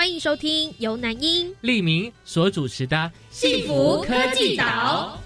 [0.00, 2.96] 欢迎收听由南英、利明所主持的
[3.30, 5.20] 《幸福科技岛》。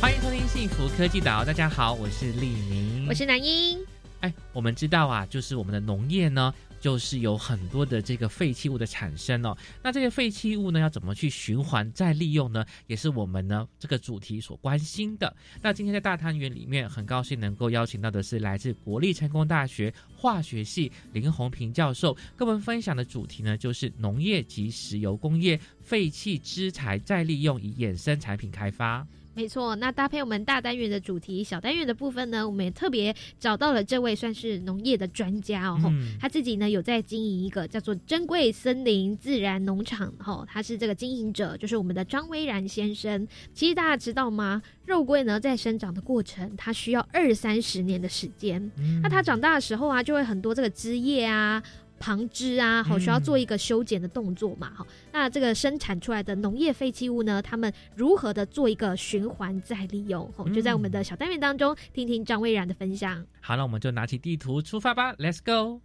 [0.00, 3.78] 欢迎收听《幸福科技岛》，大家好，我是利明，我是南英。
[4.18, 6.52] 哎，我们知道啊，就是我们的农业呢。
[6.86, 12.64] 就是有很多的这个废弃物的产生哦，那这些废弃物呢，要怎么去循环再利用呢？
[12.86, 15.34] 也是我们呢这个主题所关心的。
[15.60, 29.04] 那今天在大汤圆里面，很高兴能够邀请到的是来自国立成功大学化学系林宏平教授，跟我们分享的主题呢，就是农业及石油工业废弃资材再利用以衍生产品开发。
[29.36, 35.78] 没错，那搭配我们大单元的主题，小单元的部分呢，我们也特别找到了这位算是农业的专家哦，
[36.18, 43.28] 他自己呢有在经营一个叫做珍贵森林自然农场，哦，他是这个经营者，就是我们的张威然先生。
[43.52, 44.62] 其实大家知道吗？
[44.86, 48.70] 肉桂呢在生长的过程，它需要二三十年的时间，
[49.02, 51.62] 那它长大的时候啊，就会很多这个枝叶啊。
[51.98, 54.86] 旁枝啊，好需要做一个修剪的动作嘛，哈。
[55.12, 60.30] 那这个生产出来的农业废弃物呢，他们如何的做一个循环再利用？
[60.36, 63.24] 哦，就在我们的小单元当中，听听张蔚然的分享。
[63.40, 65.80] 好，那我们就拿起地图出发吧，Let's go！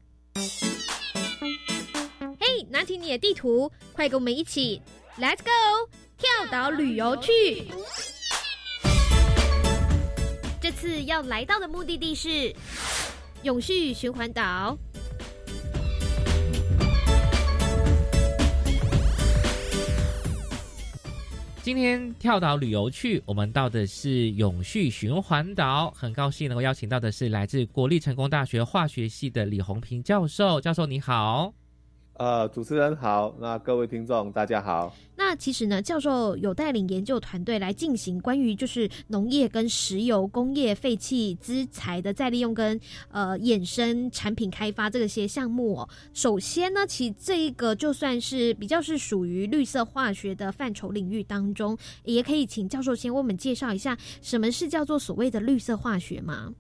[2.39, 4.81] 嘿，拿起你的地图，快跟我们一起
[5.17, 5.89] ，Let's go！
[6.17, 7.67] 跳岛旅游去。
[10.61, 12.53] 这次要来到的目的地是
[13.41, 14.77] 永续循环岛。
[21.63, 25.91] 今天跳岛旅游去，我们到的是永续循环岛。
[25.91, 30.59] 很高兴能够邀请到的是来自国立成功大学化学系的李红平教授。
[30.59, 31.53] 教授你好。
[32.21, 34.93] 呃，主持人好，那各位听众大家好。
[35.15, 42.79] 那其实呢，教授有带领研究团队来进行关于就是农业跟石油工业废弃资材的再利用跟
[43.09, 45.77] 呃衍生产品开发这些项目。
[45.77, 45.89] 哦。
[46.13, 56.53] 首先呢，其这一个就算是比较是属于绿色化学的范畴领域当中，也可以请教授先为我们介绍一下什么是叫做所谓的绿色化学吗？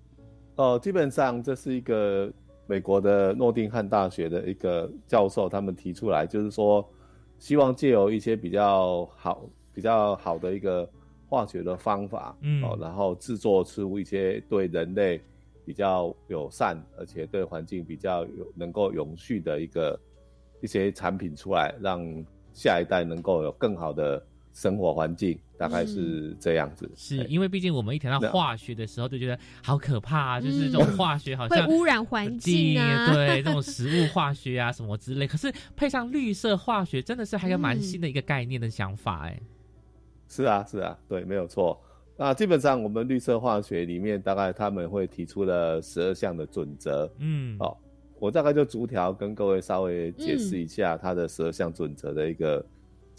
[0.55, 2.33] 哦，基本上这是一个。
[2.71, 6.89] 美国的诺丁汉大学的一个教授，他们提出来，就是说，
[7.37, 9.43] 希望借由一些比较好、
[9.73, 10.89] 比较好的一个
[11.27, 15.19] 化学的方法，嗯，哦，然后制作出一些对人类
[15.65, 19.99] 比较友善，而且对环境比较有能够永续的一个
[20.61, 22.01] 一些产品出来，让
[22.53, 24.25] 下一代能够有更好的。
[24.53, 35.25] 生活环境大概是这样子，是因为毕竟我们一谈到化学的时候，就觉得好可怕啊，就是这种化学好像会污染环境啊，对，这种食物化学啊什么之类。
[35.25, 39.39] 可是配上绿色化学，真的是还有蛮新的一个概念的想法哎。
[40.27, 41.79] 是啊，是啊，对，没有错。
[42.17, 47.11] 那基本上我们绿色化学里面，大概他们会提出了十二项的准则。
[47.19, 47.79] 嗯，好，
[48.19, 52.65] 我大概就逐条跟各位稍微解释一下它的十二项准则的一个。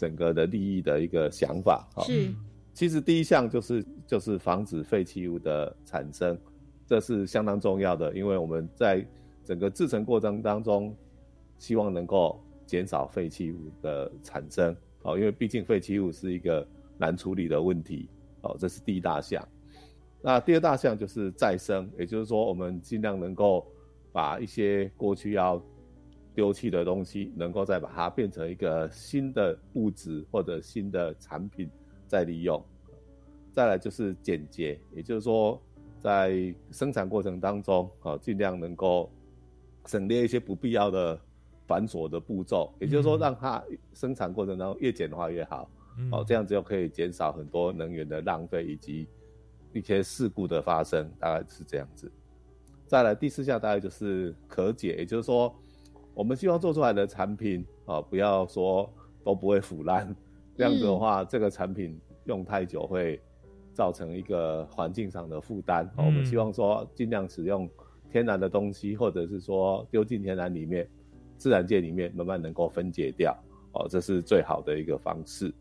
[0.03, 2.33] 整个的利益的一个想法哈是，
[2.73, 6.37] 其实第一项就是就是防止废弃物的产生，
[6.85, 9.05] 这是相当重要的，因为我们在
[9.45, 10.93] 整个制成过程当中，
[11.57, 18.09] 希望能够减少废弃物的产生，哦，因为毕竟废弃物是一个难处理的问题，
[18.41, 19.47] 哦，这是第一大项。
[20.21, 23.65] 那第二大项就是再生，也就是说，我们尽量能够
[24.11, 25.61] 把一些过去要
[26.33, 31.69] 丢弃的东西，能够再把它变成一个新的物质或者新的产品
[32.07, 32.63] 再利用。
[33.51, 35.61] 再来就是简洁，也就是说，
[35.99, 39.11] 在生产过程当中啊，尽量能够
[39.85, 41.19] 省略一些不必要的
[41.67, 42.73] 繁琐的步骤。
[42.79, 43.63] 也就是说，让它
[43.93, 45.69] 生产过程当中越简化越好。
[46.11, 49.07] 哦，这样子就可以减少很多能源的浪费以及
[49.71, 52.11] 一些事故的发生，大概是这样子。
[52.87, 55.55] 再来第四项大概就是可解，也就是说。
[56.13, 58.87] 我们希望做出来的产品啊，不要说
[59.23, 60.15] 都不会腐烂，
[60.55, 63.19] 这样子的话，这个产品用太久会
[63.73, 65.89] 造成一个环境上的负担。
[65.97, 67.67] 我们希望说尽量使用
[68.11, 70.87] 天然的东西，或者是说丢进天然里面，
[71.35, 73.35] 自然界里面慢慢能够分解掉。
[73.71, 75.51] 哦，这是最好的一个方式。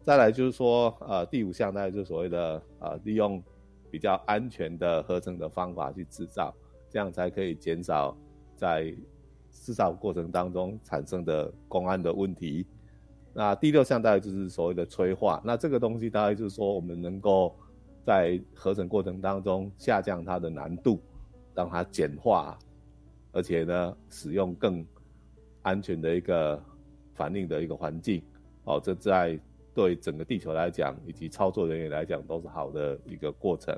[0.00, 3.40] 再来就是说，呃，第五项大概就是所谓的呃，利用
[3.88, 6.52] 比较安全的合成的方法去制造。
[6.90, 8.14] 这样才可以减少
[8.54, 8.92] 在
[9.52, 12.66] 制造过程当中产生的公安的问题。
[13.34, 17.54] 那第六项大概就是所谓的催化，那这个东西大概就是说我们能够
[18.04, 21.00] 在合成过程当中下降它的难度，
[21.54, 22.58] 让它简化，
[23.30, 24.84] 而且呢使用更
[25.62, 26.62] 安全的一个
[27.14, 28.22] 反应的一个环境。
[28.64, 29.38] 哦，这在
[29.74, 33.74] 对整个地球来讲，以及操作人员来讲都是好的一个过程。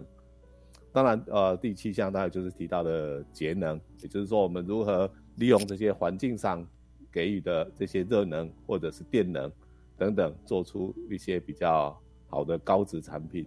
[0.93, 6.67] 当然，呃，第七项大概就是提到的节能，也就是说我们如何利用这些环境上。
[7.13, 9.49] 给予的这些热能或者是电能
[9.97, 11.97] 等等，做出一些比较
[12.27, 13.47] 好的高值产品，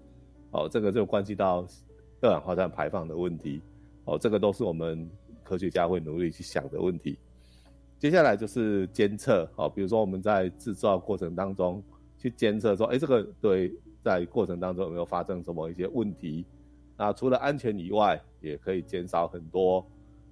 [0.51, 1.67] 哦，这个就关系到
[2.21, 3.61] 二氧化碳排放的问题，
[4.05, 5.11] 哦，这个都是我们
[5.43, 7.19] 科学家会努力去想的问题。
[7.99, 11.83] 接下来就是监测，哦，比如说我们在制造过程当中
[12.17, 13.69] 去监测说，哎，这个对
[14.01, 16.45] 在过程当中有没有发生什么一些问题？
[16.95, 19.85] 那除了安全以外，也可以减少很多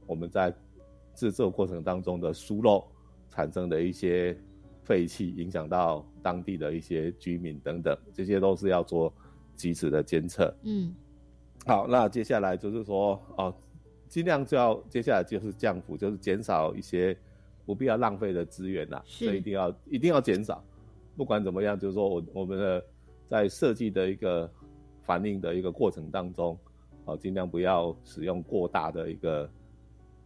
[0.08, 0.56] 我们在
[1.16, 2.86] 制作过程当中的疏漏。
[3.28, 4.38] 产生的一些
[4.84, 9.14] 废气，影响到当地的一些居民等等，这些都是要做
[9.58, 10.56] 及时的监测。
[10.64, 10.96] 嗯，
[11.66, 13.54] 好，那接下来就是说，哦，
[14.08, 17.18] 尽量就要接下来就是降幅，就是减少一些
[17.66, 20.64] 不必要浪费的资源呐，所以一定要一定要减少。
[21.18, 22.86] 不管怎么样，就是说我我们的
[23.28, 24.50] 在设计的一个
[25.02, 26.58] 反应的一个过程当中，
[27.04, 29.50] 哦，尽量不要使用过大的一个。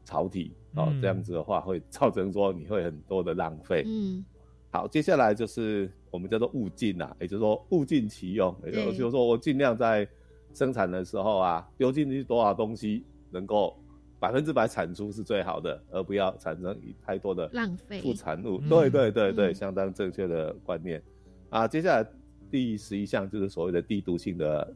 [0.06, 3.84] 槽体哦，这样子的话会造成说你会很多的浪费。
[3.88, 4.24] 嗯，
[4.70, 10.08] 好，接下来就是我们叫做物尽呐，也就是说物尽其用，也就是说我尽量在
[10.54, 13.76] 生产的时候啊，丢进去多少东西能够
[14.20, 18.60] 百分之百产出是最好的，而不要产生太多的浪费副产物。
[18.70, 21.02] 对对对对，相当正确的观念
[21.50, 21.68] 啊。
[21.68, 22.08] 接下来
[22.52, 24.72] 第十一项就是所谓的低毒性的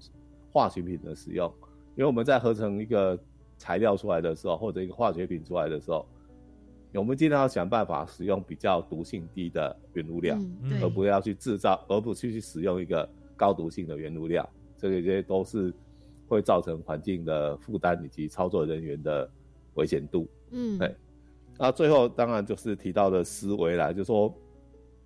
[0.52, 1.48] 化学品的使用，
[1.96, 3.18] 因为我们在合成一个。
[3.64, 6.06] 材料出来的时候，或者一个化学品出来的时候，
[6.94, 10.38] 我们尽量要想办法使用比较毒性低的原物料，
[10.82, 14.48] 而不要去制造，而不去去使用一个高毒性的原物料。
[14.78, 15.74] 这个这些都是
[16.28, 19.32] 会造成环境的负担以及操作人员的
[19.76, 20.28] 危险度。
[20.52, 20.94] 嗯，对。
[21.58, 24.34] 那最后当然就是提到的思维啦，就是说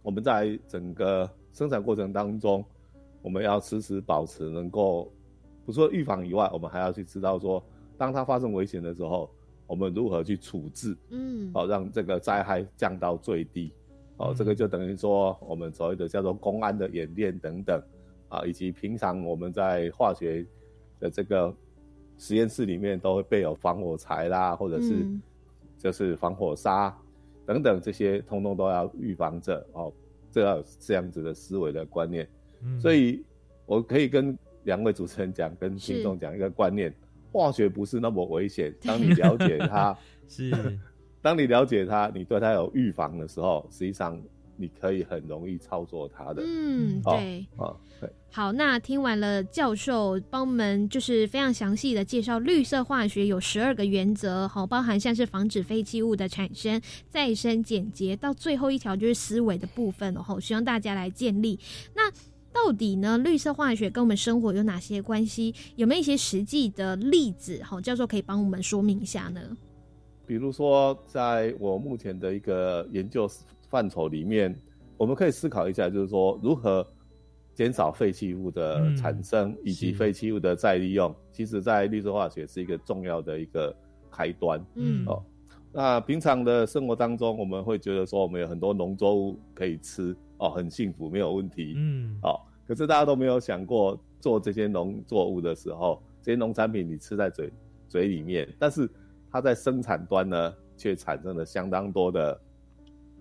[0.01, 2.65] 我们在整个生产过程当中，
[3.21, 5.13] 我们要时时保持能够，
[5.63, 7.63] 不说预防以外，我们还要去知道说。
[7.97, 9.29] 当它发生危险的时候，
[9.65, 10.95] 我们如何去处置？
[11.09, 13.73] 嗯，好，让这个灾害降到最低。
[14.17, 17.81] 哦，这个就等于说我们所谓的叫做公安的演练等等，
[18.29, 20.45] 啊，以及平常我们在化学
[20.99, 21.53] 的这个
[22.17, 25.05] 实验室里面都会备有防火柴啦，或者是
[25.77, 26.95] 就是防火沙
[27.45, 29.63] 等等，这些通通都要预防着。
[29.73, 29.93] 哦，
[30.31, 32.27] 这要这样子的思维的观念。
[32.79, 33.23] 所以
[33.65, 36.93] 我可以跟两位主持人讲，跟听众讲一个观念。
[37.31, 38.73] 化学不是那么危险。
[38.81, 39.97] 当你了解它，
[40.27, 40.51] 是，
[41.21, 44.21] 当你了解它，你对它有预防的时候，实际上
[44.55, 46.41] 你可以很容易操作它的。
[46.45, 48.09] 嗯，对，啊，对。
[48.29, 61.57] 好，那听完了教授帮我们就是非常详细的介绍绿色化学有十二个原则，好，包含像是防止废弃物的产生、再生、简洁，到最后一条就是思维的部分，然后希望大家来建立。
[61.95, 62.11] 那
[62.65, 63.17] 到底呢？
[63.19, 65.53] 绿色化学跟我们生活有哪些关系？
[65.75, 67.61] 有没有一些实际的例子？
[67.63, 69.39] 好，教授可以帮我们说明一下呢？
[70.25, 73.29] 比如说，在我目前的一个研究
[73.69, 74.53] 范畴里面，
[74.97, 76.85] 我们可以思考一下，就是说如何
[77.53, 81.15] 减少废弃物的产生以及废弃物的再利用。
[81.31, 83.73] 其实，在绿色化学是一个重要的一个
[84.11, 84.61] 开端。
[84.75, 85.23] 嗯，哦，
[85.71, 91.75] 那平常的生活当中，我们会觉得说，我们有很多农作物可以吃，哦，很幸福，没有问题。
[91.77, 92.37] 嗯，哦。
[92.67, 97.51] 可是大家都没有想过，做这些农作物的时候，这些农产品你吃在嘴
[97.87, 98.89] 嘴里面，但是
[99.31, 102.39] 它在生产端呢，却产生了相当多的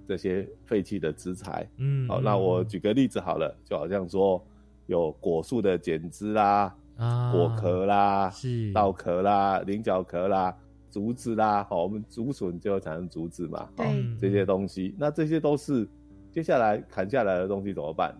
[0.07, 1.69] 这些废弃的资材。
[1.79, 4.45] 嗯，好，那我举个例子好了，就好像说
[4.87, 8.73] 有果树的剪枝啦，啊，果壳啦，是。
[8.73, 10.57] 稻壳啦，菱角壳啦，
[10.91, 13.87] 竹子啦，好，我们竹笋就会产生竹子嘛，对，
[14.19, 15.88] 这些东西，那这些都是
[16.33, 18.12] 接下来砍下来的东西怎么办？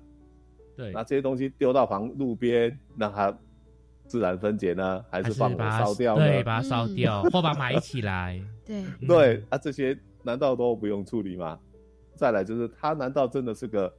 [0.77, 3.37] 对，那这些东西丢到旁路边，让它
[4.07, 6.25] 自然分解呢，还是放火烧掉呢？
[6.25, 8.41] 对，把它烧掉，或把它埋起来。
[8.67, 11.59] 对对，啊，这些难道都不用处理吗？
[12.15, 13.93] 再来就是，它难道真的是个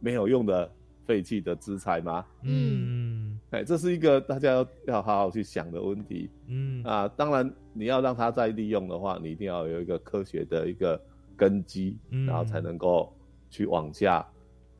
[0.00, 0.70] 没有用的
[1.04, 2.24] 废弃的资材吗？
[2.42, 6.30] 嗯，哎，这是一个大家要要好好去想的问题。
[6.46, 11.00] 嗯啊，当然你要让它再利用的话，你一定要有一个科学的一个
[11.36, 13.14] 根基，然后才能够
[13.50, 14.26] 去往下。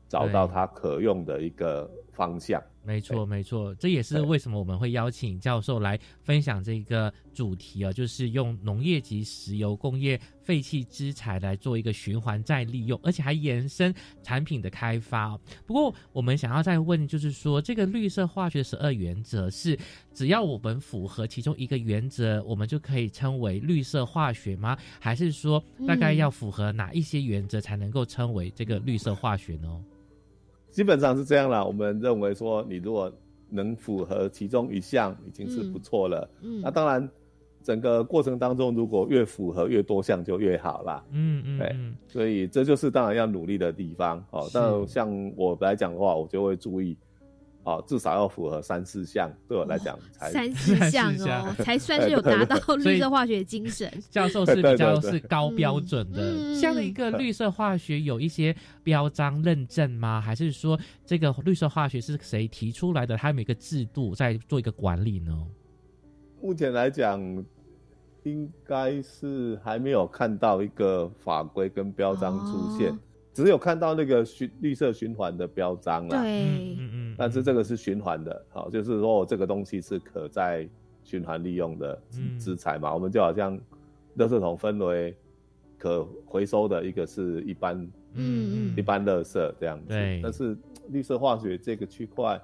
[0.09, 2.61] 找到它可用的一个方向。
[2.81, 15.37] 没错，没错，这也是为什么我们会邀请教授来分享这个主题啊，就是用农业及石油工业废弃资材来做一个循环再利用，而且还延伸产品的开发。
[15.67, 19.77] 不过，我们想要再问，就是说，这个绿色化学十二原则是
[20.11, 24.75] 只要我们符合其中一个原则，我们就可以称为绿色化学吗？
[24.99, 29.83] 还是说，大概要符合哪一些原则才能够称为这个绿色化学呢？
[30.71, 33.11] 基本上是这样啦，我们认为说，你如果
[33.49, 36.29] 能符合其中一项，已经是不错了。
[36.41, 37.09] 嗯，那当然，
[37.63, 41.03] 整个过程当中，如果越符合越多项就越好啦。
[41.11, 41.75] 嗯嗯，对，
[42.07, 44.23] 所以这就是当然要努力的地方。
[44.31, 46.95] 哦，但像我来讲的话，我就会注意。
[47.69, 53.87] 哦，至少要符合三四项，对我来讲才三四项哦， 才算是有达到绿色化学精神。
[54.09, 56.17] 教授是 比较是高标准的，
[56.55, 60.19] 这样的一个绿色化学有一些标章认证吗？
[60.19, 63.15] 还是说这个绿色化学是谁提出来的？
[63.15, 65.45] 它有一个制度在做一个管理呢？
[66.41, 67.21] 目前来讲，
[68.23, 72.97] 应该是还没有看到一个法规跟标章出现。
[73.43, 76.43] 只有看到那个循绿色循环的标章了，对，
[76.77, 80.67] 嗯嗯，但是这个是循环的，好，就是说这个东西是可再
[81.03, 82.01] 循环利用的
[82.37, 83.57] 资材嘛，我们就好像
[84.17, 85.15] 垃圾桶分为
[85.77, 87.77] 可回收的一个是一般，
[88.13, 90.57] 嗯嗯，一般垃圾这样子，对，但是
[90.89, 92.39] 绿色化学这个区块。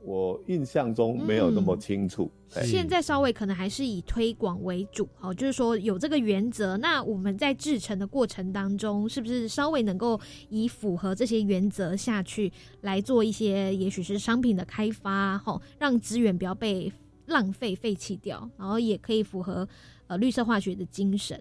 [0.00, 2.30] 我印象中没有那么清楚，
[2.62, 6.76] 现在稍微可能还是以推广为主，哦，就是说有这个原则。
[6.78, 12.50] 那我们在制成的过程当中，是不是稍微能够以符合这些原则下去
[12.82, 16.90] 来做一些，也许是商品的开发，哈，让资源不要被
[17.26, 19.68] 浪费废弃掉，然后也可以符合
[20.06, 21.38] 呃绿色化学的精神。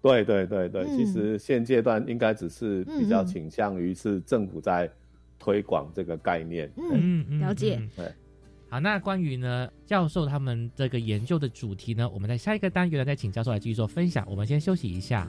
[0.00, 4.90] 对对对对，其实现阶段应该只是比较倾向于是政府在。
[5.42, 7.82] 推广这个概念，嗯嗯，了解。
[7.96, 8.06] 对，
[8.68, 14.24] 好，那关于呢教授他们这个研究的主题呢，我们在下一个单元呢再请教授来继续做分享。
[14.30, 15.28] 我们先休息一下。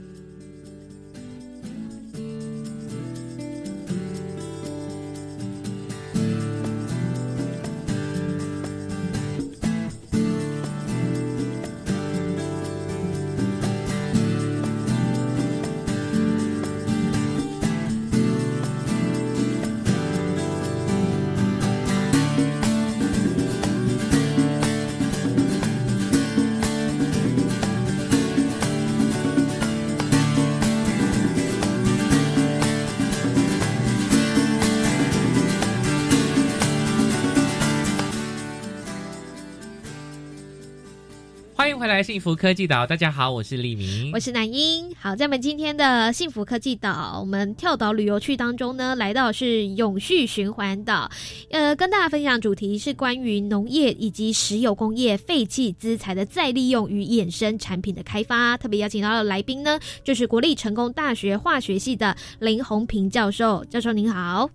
[41.93, 44.91] 来幸福科技岛，大家好，我是李明，我是南英。
[44.95, 51.07] 好，在我们今天的幸福科技岛，我们跳岛旅游区当中呢，来到是永续循环岛，
[51.51, 58.57] 呃，跟大家分享主题是关于农业以及石油工业废弃资材的再利用与衍生产品的开发。
[58.57, 63.63] 特别邀请到的来宾呢，就是国立成功大学化学系的林宏平教授。
[63.65, 64.50] 教授您好。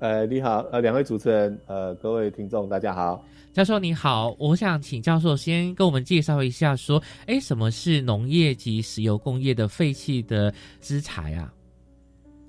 [0.00, 3.24] 呃，你好，呃，两位主持人，呃，各位听众，大家好。
[3.54, 11.54] 教授你好，我想请教授先跟我们介绍一下，说，哎，什么是农业及石油工业的废弃的资材啊？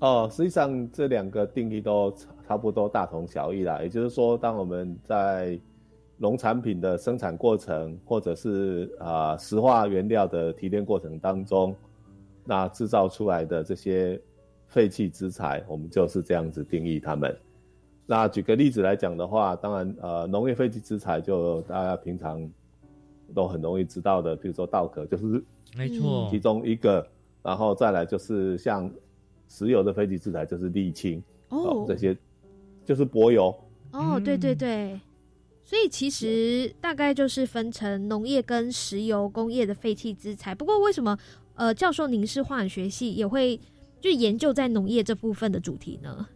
[0.00, 2.12] 哦，实际上这两个定义都
[2.48, 3.80] 差不多大同小异啦。
[3.82, 5.56] 也就是说，当我们在
[6.16, 11.72] 农产品的生产过程，或者是啊石化原料的提炼过程当中，
[12.44, 14.20] 那制造出来的这些
[14.66, 17.32] 废弃资材，我们就是这样子定义它们。
[18.08, 22.48] 那举个例子来讲的话，当然，呃，农业废弃资材就大家平常
[23.34, 25.42] 都很容易知道的，比如说稻壳就是
[25.76, 27.04] 没错，其中一个，
[27.42, 28.88] 然后再来就是像
[29.48, 32.16] 石油的废弃资材就是沥青哦，这些
[32.84, 33.52] 就是柏油
[33.90, 35.00] 哦，对对对，
[35.64, 40.54] 所以其实大概就是分成农业跟石油工业的废弃资材。
[40.54, 41.18] 不过为什么
[41.56, 43.58] 呃，教授您是化学系也会
[44.00, 46.28] 就研究在农业这部分的主题呢？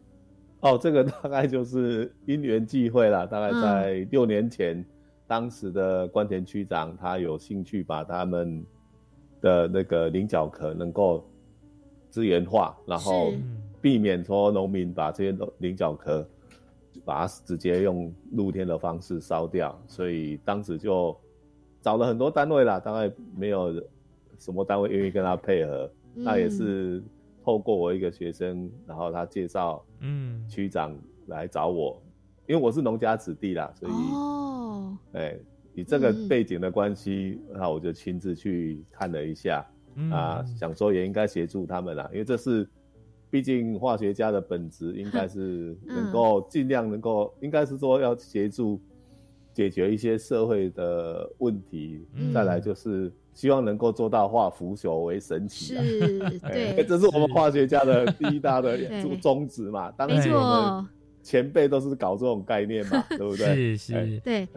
[0.60, 3.26] 哦，这个大概就是因缘际会了。
[3.26, 4.84] 大概在六年前，
[5.26, 8.62] 当时的关田区长他有兴趣把他们
[9.40, 11.26] 的那个菱角壳能够
[12.10, 13.32] 资源化，然后
[13.80, 16.28] 避免说农民把这些菱角壳
[17.06, 19.80] 把它直接用露天的方式烧掉。
[19.88, 21.16] 所以当时就
[21.80, 23.72] 找了很多单位啦，大概没有
[24.38, 25.90] 什么单位愿意跟他配合。
[26.12, 27.02] 那也是。
[27.50, 32.00] 透过我一个学生，然后他介绍，嗯，区长来找我，
[32.46, 35.36] 因为我是农家子弟啦，所以哦，哎，
[35.74, 39.68] 以这个背景的关系，那我就亲自去看了一下，
[40.12, 42.64] 啊，想说也应该协助他们啦，因为这是
[43.32, 48.80] 毕竟化学家的本质应该是能够尽量能够，应该是说要协助
[49.52, 55.74] 解决一些社会的问题，再来就是希望能够做到化腐朽为神奇。
[55.74, 56.18] 是，
[56.50, 58.78] 对，这是我们化学家的第一大的
[59.20, 59.90] 宗旨嘛。
[59.92, 60.88] 当然，我们
[61.22, 63.76] 前辈都是搞这种概念嘛，对不对？
[63.76, 64.48] 是是，对。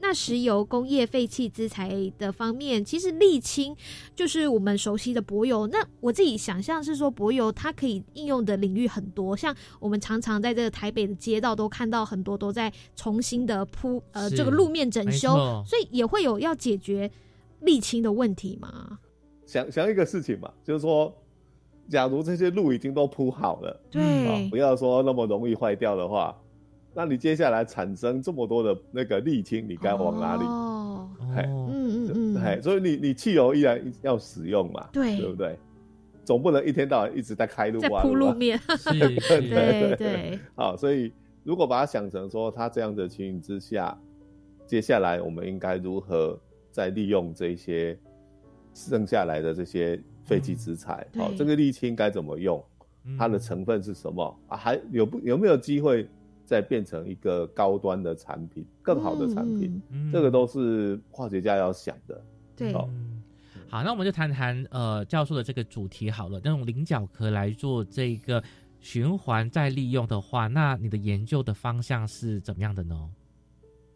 [0.00, 3.74] 那石油工业废弃资材的方面，其实沥青
[4.14, 5.66] 就是我们熟悉的柏油。
[5.66, 15.30] 那我自己想象是说，柏油它可以应用的领域很多，像我们常常在这个台北的街道都看到很多都在重新的铺呃这个路面整修，
[15.66, 17.10] 所以也会有要解决
[17.62, 18.98] 沥青的问题吗？
[19.46, 21.14] 想想一个事情嘛，就是说，
[21.88, 26.36] 假如这些路已经都铺好了，对，不要说那么容易坏掉的话。
[26.94, 30.44] 那你接下来产生这么多的那个沥青，你该往哪里？
[30.44, 35.56] 哦，嗯嗯嗯，嘿，所以你你汽油依然要使用嘛，对对不对？
[36.24, 38.60] 总不能一天到晚一直在开路啊，铺路面，
[38.90, 39.16] 对
[39.48, 40.38] 对对。
[40.56, 41.12] 好，所以
[41.44, 43.96] 如果把它想成说，它这样的情形之下，
[44.66, 46.38] 接下来我们应该如何
[46.78, 47.98] 再利用这些
[48.72, 51.04] 剩下来的这些废弃资材？
[51.16, 52.64] 好，这个沥青该怎么用？
[53.18, 54.56] 它的成分是什么啊？
[54.56, 56.08] 还有不有没有机会？
[56.44, 59.82] 再变成一个高端的产品，更好的产品，
[60.12, 62.24] 这个都是化学家要想的。
[62.56, 62.88] 对，好，
[63.82, 66.40] 那我们就谈谈呃教授的这个主题好了。
[66.42, 68.42] 那种菱角壳来做这个
[68.80, 73.10] 循环再利用的话，那你的研究的方向是怎么样的呢？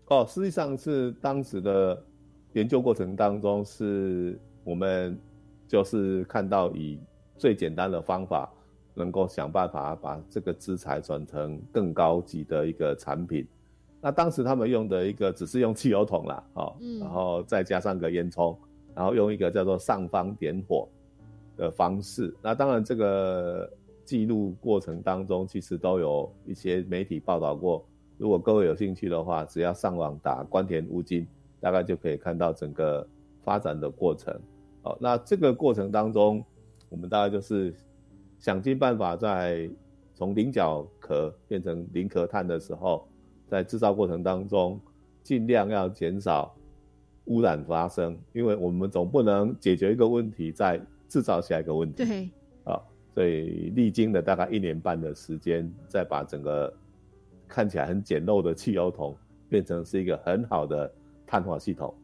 [0.09, 2.05] 哦，实际上是当时的
[2.53, 5.19] 研究过程当中，是我们
[5.69, 6.99] 就是看到以
[7.37, 8.53] 最简单的方法。
[8.95, 13.49] 能够想办法把这个资材转成更高级的一个产品。
[14.03, 18.55] 那当时他们用的一个只是用汽油桶啦，哦，然后再加上个烟囱，
[18.95, 20.87] 然后用一个叫做上方点火
[21.57, 22.37] 的方式。
[22.43, 23.67] 那当然这个
[24.05, 27.83] 记录过程当中，其实都有一些媒体报道过。
[28.19, 31.27] 如果各位有兴趣的话，只要上网打关田乌金，
[31.63, 33.07] 大概就可以看到整个
[33.43, 34.39] 发展的过程。
[34.83, 36.45] 哦，那这个过程当中，
[36.91, 37.73] 我们大概就是。
[38.39, 39.71] 想尽办法在
[40.17, 43.07] 从菱角壳变成菱壳碳的时候，
[43.47, 44.81] 在制造过程当中，
[45.23, 46.53] 尽量要减少
[47.27, 52.05] 污染发生，因为我们总不能解决一个问题再制造下一个问题。
[52.05, 52.31] 对，
[52.65, 52.83] 啊，
[53.15, 56.75] 所以历经了大概一年半的时间，再把整个
[57.47, 59.17] 看起来很简陋的汽油桶
[59.49, 60.93] 变成是一个很好的
[61.33, 61.95] 碳化系统。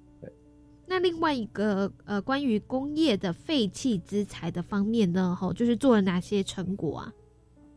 [0.87, 7.13] 那另外一个呃，关于工业的废弃资材的方面呢，吼，就是做了哪些成果啊？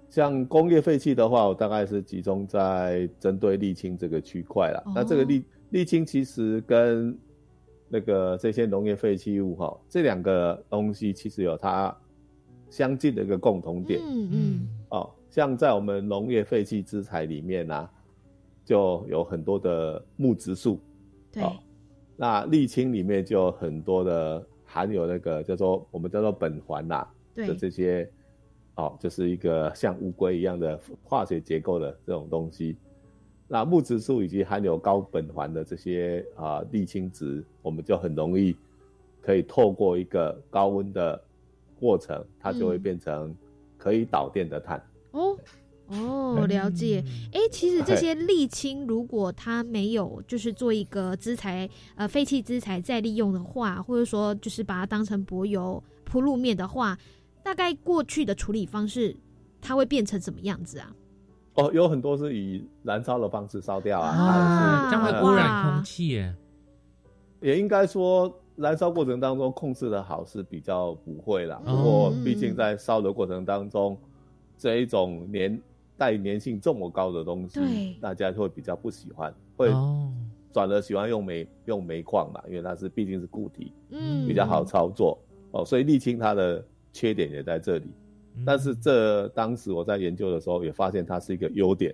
[0.10, 4.82] 像工业废弃的话，我大概是集中在针对沥青这个区块了。
[4.96, 7.18] 那这个沥沥青其实跟
[7.90, 11.94] 那个这些农业废弃物哈，这两个东西其实有它
[12.70, 14.00] 相近的一个共同点。
[14.02, 14.70] 嗯嗯。
[14.92, 17.90] 哦，像在我们农业废弃资材里面呢，
[18.64, 20.80] 就有很多的木质素。
[21.32, 21.44] 对。
[22.18, 28.08] 那沥青里面就有很多的含有那个叫做我们叫做苯环呐的这些，
[28.76, 32.78] 哦，就是一个像乌龟一样的化学结构的这种东西。
[33.48, 38.56] 那木质素以及含有高苯环的这些啊沥青质，我们就很容易
[39.22, 41.20] 可以透过一个高温的
[41.80, 43.36] 过程，它就会变成
[43.78, 44.82] 可以导电的碳。
[45.12, 45.36] 哦。
[45.92, 47.04] 哦，了解。
[47.34, 56.98] 哎，其实这些沥青，如果它没有就是做一个资材，呃，废弃资材再利用的话，或者说就是把它当成柏油铺路面的话，
[57.44, 59.14] 大概过去的处理方式，
[59.60, 60.96] 它会变成什么样子啊？
[61.56, 66.34] 哦，有很多是以燃烧的方式烧掉啊，这样会污染空气耶。
[67.42, 71.62] 也应该说，燃烧过程当中控制的好是比较不会啦。
[71.66, 73.98] 不过，毕竟在烧的过程当中，
[74.58, 75.62] 这一种年。
[76.02, 79.70] 带粘性这么高的东西，大家会比较不喜欢，会
[80.52, 85.16] 转而喜欢用煤用煤矿嘛，因为它是毕竟是固体，嗯，比较好操作。
[85.52, 85.64] 哦。
[85.64, 87.86] 所以沥青它的缺点也在这里，
[88.44, 91.94] 但是这当时我在研究的时候也发现它是一个优点。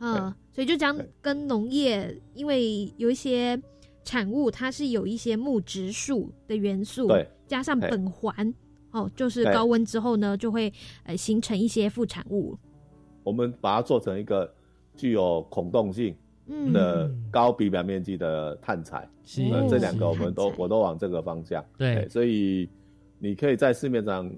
[0.00, 3.56] 嗯，所以就将跟农业，因为有一些
[4.02, 8.52] 产物它是有一些木质素的元素，对，加上苯环，
[8.90, 10.72] 哦，就是高温之后呢，就会
[11.04, 12.58] 呃形成一些副产物。
[13.22, 14.50] 我们把它做成一个
[14.96, 16.16] 具有孔洞性
[16.72, 19.08] 的高比表面积的碳材，
[19.68, 21.64] 这两个我们都我都往这个方向。
[21.76, 22.68] 对，所以
[23.18, 24.30] 你可以在市面上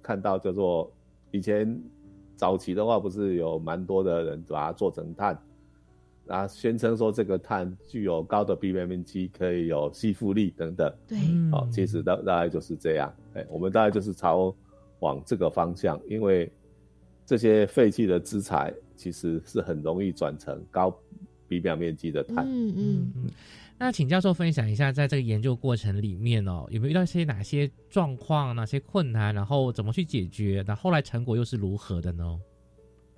[0.00, 0.88] 看到叫做
[1.32, 1.76] 以前
[2.36, 5.36] 早期的话，不是有蛮多的人把它做成碳，
[6.24, 10.92] 然后宣称说这个碳具有高的比表面积，可以有吸附力等等。
[11.08, 11.18] 对，
[11.50, 13.12] 哦，其实大大概就是这样。
[13.34, 14.54] 哎，我们大概就是朝
[15.00, 16.48] 往这个方向，因为。
[17.26, 20.96] 这些废弃的资材其实是很容易转成高
[21.48, 22.46] 比表面积的碳。
[22.48, 23.30] 嗯嗯嗯，
[23.76, 30.64] 那请教授分享一下，在这个研究过程里面哦，有没有遇到一些哪些状况、哪些困难，然后怎么去解决？
[30.66, 32.40] 那后来成果又是如何的呢？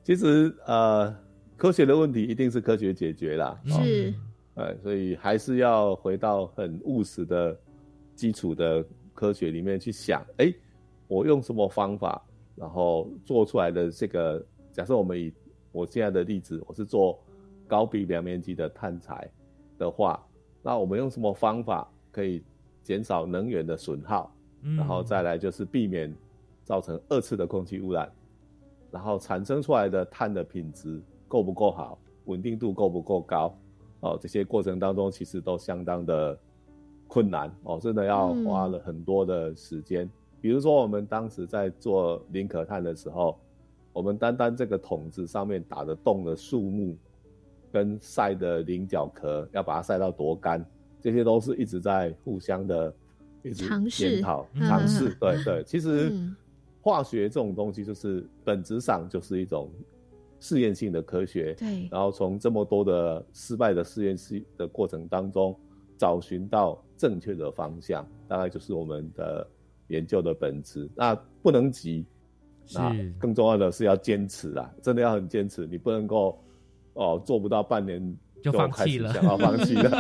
[0.03, 1.14] 其实呃，
[1.55, 4.14] 科学的问题一定是科学解决啦，嗯是，
[4.55, 7.55] 呃，所以还是要回到很务实的
[8.14, 10.53] 基础的科学里面去想，哎，
[11.07, 12.25] 我用什么方法，
[12.59, 15.33] 然后做出来的这个，假设我们以
[15.71, 17.18] 我现在的例子，我是做
[17.66, 19.31] 高比表面积的碳材
[19.79, 20.21] 的话，
[20.62, 22.42] 那我们用什么方法可以
[22.83, 26.12] 减少能源的损耗，嗯然后再来就是避免
[26.64, 28.11] 造成二次的空气污染，
[28.90, 33.55] 然后产生出来的碳的品质够不够好，稳定度够不够高，
[34.01, 36.37] 哦，这些过程当中其实都相当的
[37.07, 40.11] 困难哦，真的要花了很多的时间。
[40.40, 43.38] 比如说我们当时在做零可碳的时候，
[43.92, 46.96] 我们单单这个桶子上面打的洞的树木，
[47.72, 50.64] 跟晒的菱角壳要把它晒到多干，
[51.01, 52.94] 这些都是一直在互相的
[53.42, 55.14] 一直尝试检讨嗯尝试。
[55.20, 56.37] 对对，其实嗯
[56.81, 59.68] 化学这种东西就是本质上就是一种
[60.38, 61.53] 试验性的科学。
[61.55, 65.55] 对，然后从这么多的失败的试验室的过程当中，
[65.96, 69.46] 找寻到正确的方向，大概就是我们的
[69.88, 70.88] 研究的本质。
[70.94, 72.07] 那不能急，
[72.74, 76.38] 那是更重要的是要坚持啊，真的要很坚持，你不能够
[76.94, 79.90] 哦做不到半年就放弃了想要放弃了。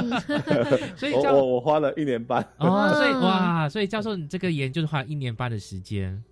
[0.96, 6.22] 所以教我我我花了一年半，哦， 所以嗯哇，所以教授你这个研究花了一年半的时间，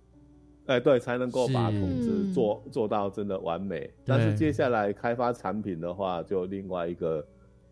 [0.67, 3.89] 哎，对，才能够把是桶子嗯做做到真的完美。
[4.05, 7.25] 但是接下来开发产品的话，就另外一个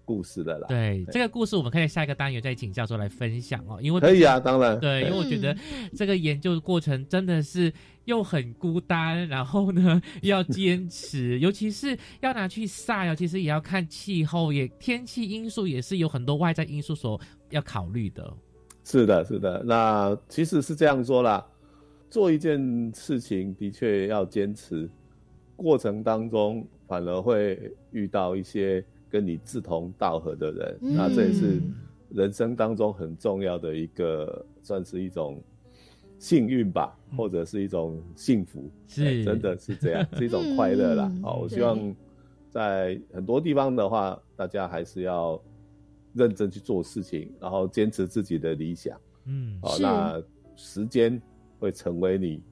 [0.05, 0.67] 故事的啦。
[0.69, 4.79] 对这个故事，我们可以下一个单元再请教授来分享哦，因为可以啊，当然。
[4.79, 5.55] 对，因为我觉得
[5.95, 7.73] 这个研究的过程真的是
[8.05, 18.31] 又很孤单，然后呢又 要坚持， 尤其是要拿去晒哦，其实也要看气候，也天气因素也是有很多外在因素所要考虑的。
[18.83, 19.63] 是的，是的。
[19.65, 21.43] 那其实是这样说啦，
[22.09, 24.87] 做一件事情的确要坚持，
[25.55, 30.93] 过程当中反而会遇到一些跟你志同道合的人，嗯。
[30.93, 31.61] 那这也是
[32.09, 35.41] 人生当中很重要的一个，算是一种
[36.19, 38.69] 幸运吧，或者是一种幸福。
[38.87, 39.05] 是。
[39.05, 41.09] 哎真的是这样，是一种快乐啦。
[41.15, 41.21] 嗯。
[41.23, 41.95] 好，我希望
[42.49, 45.41] 在很多地方的话，大家还是要
[46.11, 48.99] 认真去做事情，然后坚持自己的理想。
[49.27, 49.83] 嗯，好，是。
[49.83, 50.21] 那
[50.57, 51.21] 时间
[51.57, 52.43] 会成为你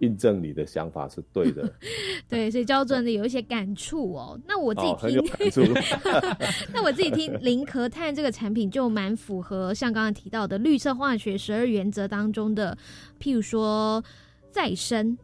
[0.00, 1.72] 印证你的想法是对的。
[2.28, 4.38] 对，所以教授真的有一些感触哦。
[4.46, 5.74] 那我自己听。
[6.74, 12.76] 那我自己听零壳碳这个产品就蛮符合像刚刚提到的绿色化学十二原则当中的，
[13.20, 14.02] 譬如说
[14.50, 15.16] 再生，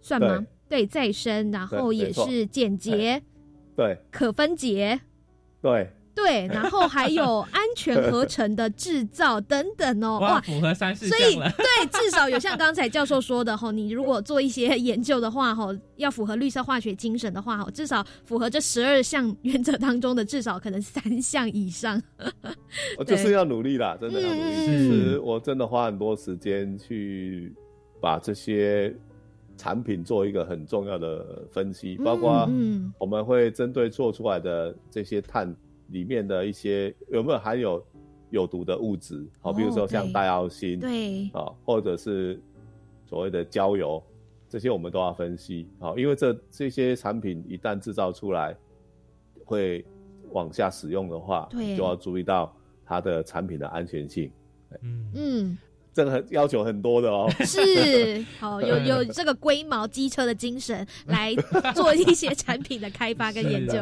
[0.00, 0.44] 算吗？
[0.68, 3.22] 对，再生，然后也是简洁、
[3.76, 5.00] 对可分解。
[5.60, 11.34] 对，对，然后还有安全合成的制造等等哦， 哇，哇，符合三四所以。
[11.36, 22.00] 对，至少有像刚才教授说的吼，你如果做一些研究的话吼，要符合绿色化学精神的话吼，至少符合这十二项原则当中的至少可能三项以上。
[22.98, 24.40] 我就是要努力啦，真的要努力。
[24.40, 27.52] 嗯其实我真的花很多时间去
[28.00, 28.94] 把这些
[29.56, 35.54] 产品做一个很重要的分析，包括嗯我们会针对做出来的这些碳
[35.92, 37.86] 里面的一些有没有含有
[38.30, 40.12] 有毒的物质，好，哦比如说像对。
[40.12, 42.40] 戴奥辛，对，啊，或者是
[43.06, 44.02] 所谓的焦油，
[44.48, 45.68] 这些我们都要分析。
[45.78, 48.56] 好，因为这这些产品一旦制造出来，
[49.44, 49.84] 会
[50.30, 51.76] 往下使用的话，对。
[51.76, 54.32] 就要注意到它的产品的安全性，
[54.80, 55.58] 嗯，嗯，
[55.94, 57.30] 这个很要求很多的哦。
[57.44, 61.34] 是好有有这个龟毛机车的精神来
[61.74, 63.80] 做一些产品的开发跟研究。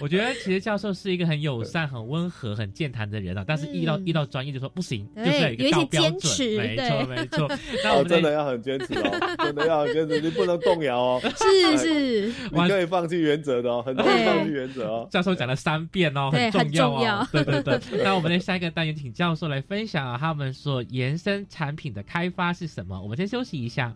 [0.00, 7.48] 我觉得其实教授是一个很友善、很温和、很健谈的人啊，但是遇到、嗯遇到专业就说不行，就对是有一些坚持没错没错。
[7.82, 11.22] 那我真的要很坚持哦，真的要很坚持，你不能动摇哦。
[11.22, 15.08] 是是，你可以放弃原则的哦，很多人放弃原则哦。
[15.10, 17.80] 教授讲了三遍哦，对很重要对对对。
[18.02, 23.00] 那我们的下一个单元，请教授来分享啊，他们所延伸产品的开发是什么？
[23.00, 23.94] 我们先休息一下。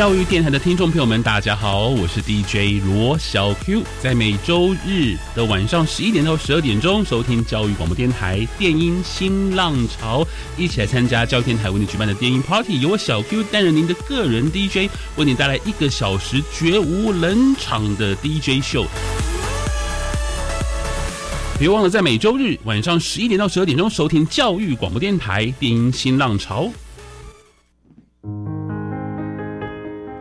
[0.00, 18.86] 教育电台的听众朋友们，大家好，我是 DJ 罗小 Q，在每周日的晚上十一点到十二点钟，收听教育广播电台电音新浪潮，一起来参加教育电台为你举办的电音 Party，由我小 Q 担任您的个人 DJ，为你带来一个小时绝无冷场的 DJ 秀。
[21.58, 26.70] 别忘了在每周日晚上十一点到十二点钟收听教育广播电台电音新浪潮。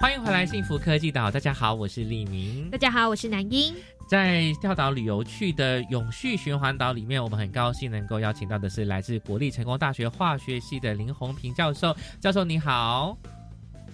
[0.00, 3.74] 欢迎回来，幸福科技岛，大家好，我是李明，大家好，我是南英。
[4.08, 11.96] 在跳岛旅游去的永续循环岛里面，我们很高兴能够邀请到的是来自国立成功大学化学系的林宏平教授。
[12.20, 13.16] 教授你好，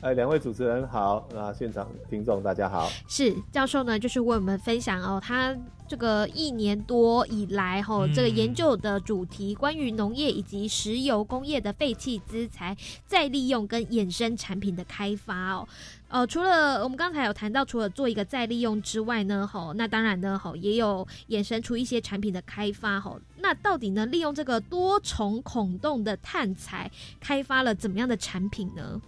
[0.03, 2.89] 哎，两位主持人好，那现场听众大家好。
[3.09, 5.57] 是教授呢，就是为我们分享哦，他
[5.89, 15.67] 这个一年多以来哈，这个研究的主题关于农业以及石油工业的废弃资材再利用跟衍生产品的开发哦。
[16.09, 29.01] 呃，除了我们刚才有谈到，除了做一个再利用之外呢，吼，那当然呢，吼，也有衍生出一些产品的开发，吼，那到底呢，利用这个多重孔洞的碳材开发了怎么样的产品呢？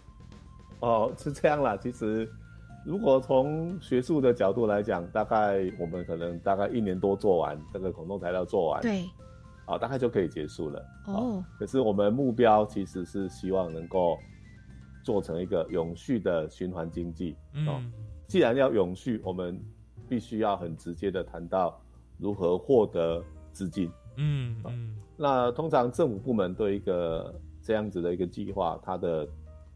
[0.81, 1.77] 哦，是这样啦。
[1.77, 2.31] 其实，
[2.85, 9.05] 如果从学术的角度来讲，大概我们可能大概一年多做完这个孔洞材料做完，对，
[9.67, 10.85] 啊，大概就可以结束了。
[11.07, 14.19] 哦，可是我们目标其实是希望能够。
[15.05, 17.35] 做成一个永续的循环经济
[17.67, 17.81] 哦。
[18.27, 19.59] 既然要永续，我们
[20.07, 21.81] 必须要很直接的谈到
[22.19, 23.91] 如何获得资金。
[24.19, 24.95] 嗯嗯。
[25.17, 29.27] 那通常政府部门对一个这样子的一个计划，它的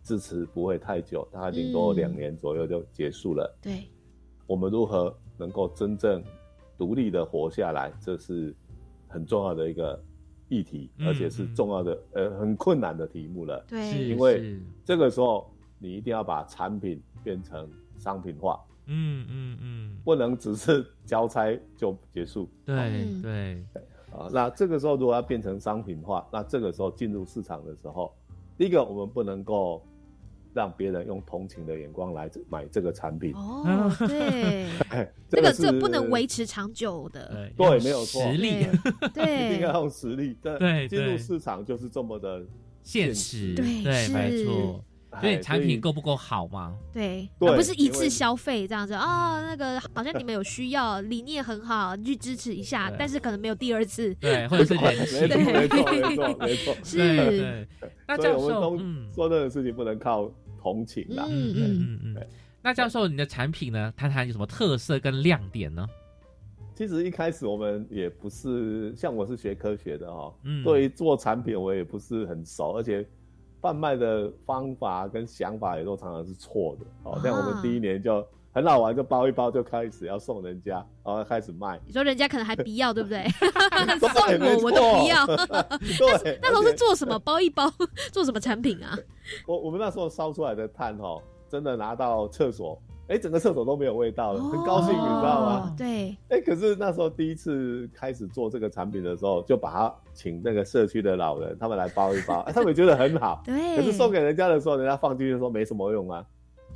[0.02, 3.58] 支持不会太久，大概顶多两年左右就结束了。
[3.60, 3.84] 对。
[4.46, 6.22] 我们如何能够真正
[6.76, 8.54] 独立的活下来，这是
[9.08, 10.02] 很重要的一个。
[10.48, 13.64] 议题，而且是重要的，呃，很困难的题目了。
[13.66, 18.62] 对，因为这个时候你一定要把产品变成商品化。
[18.84, 22.50] 嗯嗯嗯，不能只是交差就结束。
[22.66, 23.64] 对对
[24.12, 28.14] 啊，那这个时候如果要变成商品化，那这个时候进入市场的时候，
[28.58, 29.82] 第一个我们不能够。
[30.54, 33.34] 让别人用同情的眼光来买这个产品。
[33.34, 34.66] 哦， 对，
[35.30, 38.66] 这个这不能维持长久的，对，没有错，实力，
[39.14, 42.42] 对，一定要用实力，对，进入市场就是这么的
[42.82, 44.84] 现实，对，对，没错，
[45.20, 46.74] 所以产品够不够好嘛？
[46.92, 57.68] 对，而不是一次消费这样子啊，那个好像你们有需要，理念很好，去支持一下，但是可能没有第二次，对，或者是人气，没错，没错，没错，是，
[58.08, 58.78] 那教授
[59.14, 60.30] 说任何事情不能靠。
[60.62, 62.26] 同情啦，嗯嗯嗯嗯。
[62.62, 63.92] 那教授，你的产品呢？
[63.96, 65.88] 谈谈有什么特色跟亮点呢？
[66.74, 73.04] 其实一开始我们也不是像我是学科学的哈，嗯，对于做产品我也不是很熟，而且
[73.60, 76.86] 贩卖的方法跟想法也都常常是错的。
[77.02, 81.80] 哦，像我们第一年就很好玩，就包一包就开始要送人家，然后开始卖。
[81.86, 83.26] 你说人家可能还不要，对不对？
[83.98, 85.26] 送我我都不要。
[86.22, 87.18] 对，那时候是做什么？
[87.18, 87.72] 包一包
[88.12, 88.96] 做什么产品啊？
[89.48, 95.74] 我我们那时候烧出来的炭哈，真的拿到厕所哎，整个厕所都没有味道了，很高兴，你知道吗？
[95.76, 96.16] 对。
[96.28, 103.42] 哎，可是那时候第一次开始做这个产品的时候，就把它请那个社区的老人他们来包一包，哎，他们也觉得很好。
[103.44, 103.76] 对。
[103.76, 106.24] 可是送给人家的时候，人家放进去说没什么用啊。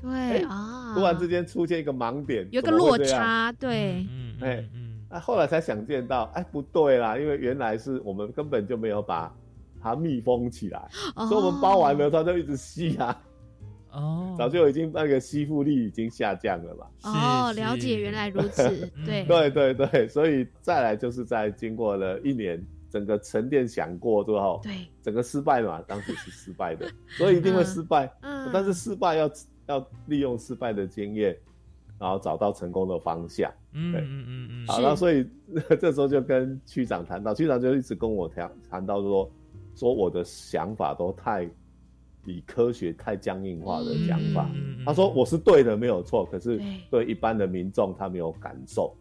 [0.03, 0.93] 对啊。
[0.95, 4.07] 突然之间出现一个盲点，有个落差，对。
[4.11, 4.37] 嗯。
[4.41, 4.65] 哎，
[5.11, 9.35] 那后来才想见到，哎，不对啦，因为原来是我们根本就没有把
[9.81, 10.89] 它密封起来，
[11.29, 13.23] 所以我们包完没有，它就一直吸啊。
[13.93, 16.87] 哦，早就已经那个吸附力已经下降了嘛。
[17.05, 18.63] 哦，了解，原来如此。
[19.07, 28.13] 对，对对对，所以再来就是在经过了一年整个沉淀想过之后，对，整个失败嘛，当时是失败的， 所以一定会失败。
[28.21, 29.31] 嗯，但是失败要
[29.67, 31.37] 要利用失败的经验，
[31.99, 33.51] 然后找到成功的方向。
[33.73, 34.67] 嗯嗯嗯嗯。
[34.67, 35.27] 好，那所以
[35.81, 39.31] 这时候就跟区长谈到，区长就一直跟我谈谈到说，
[39.75, 41.49] 说我的想法都太。
[42.29, 44.51] 以科学太僵硬化的想法，
[44.85, 46.25] 他说我是对的，没有错。
[46.25, 48.93] 可是对一般的民众，他没有感受。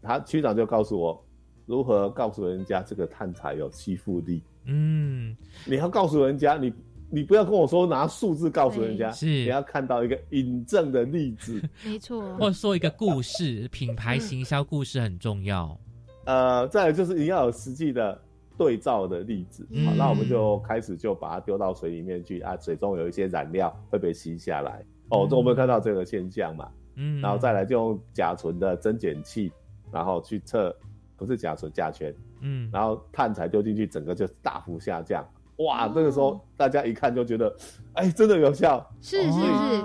[0.00, 1.24] 他区长就告诉我，
[1.66, 4.44] 如何告诉人家这个碳材有吸附力。
[4.66, 6.72] 嗯，你要告诉人家，你
[7.10, 9.26] 你不要跟我说拿数字告诉人家，是。
[9.26, 11.62] 你要看到一个引证的例子。
[11.84, 15.78] 没错，或说一个故事，品牌行销故事很重要。
[16.24, 18.20] 呃，再来就是你要有实际的。
[18.58, 29.52] 对照的例子，好，那我们就开始就把它丢到水里面去啊，水中有一些染料会被吸下来，哦，这我们看到这个现象嘛，嗯，然后再来就用甲醇的增减器，
[29.92, 30.74] 然后去测，
[31.16, 35.24] 不是甲醇，甲醛，嗯，然后碳材丢进去，整个就大幅下降，
[35.58, 37.54] 哇，这个时候大家一看就觉得，
[37.94, 39.82] 哎，真的有效，是是是。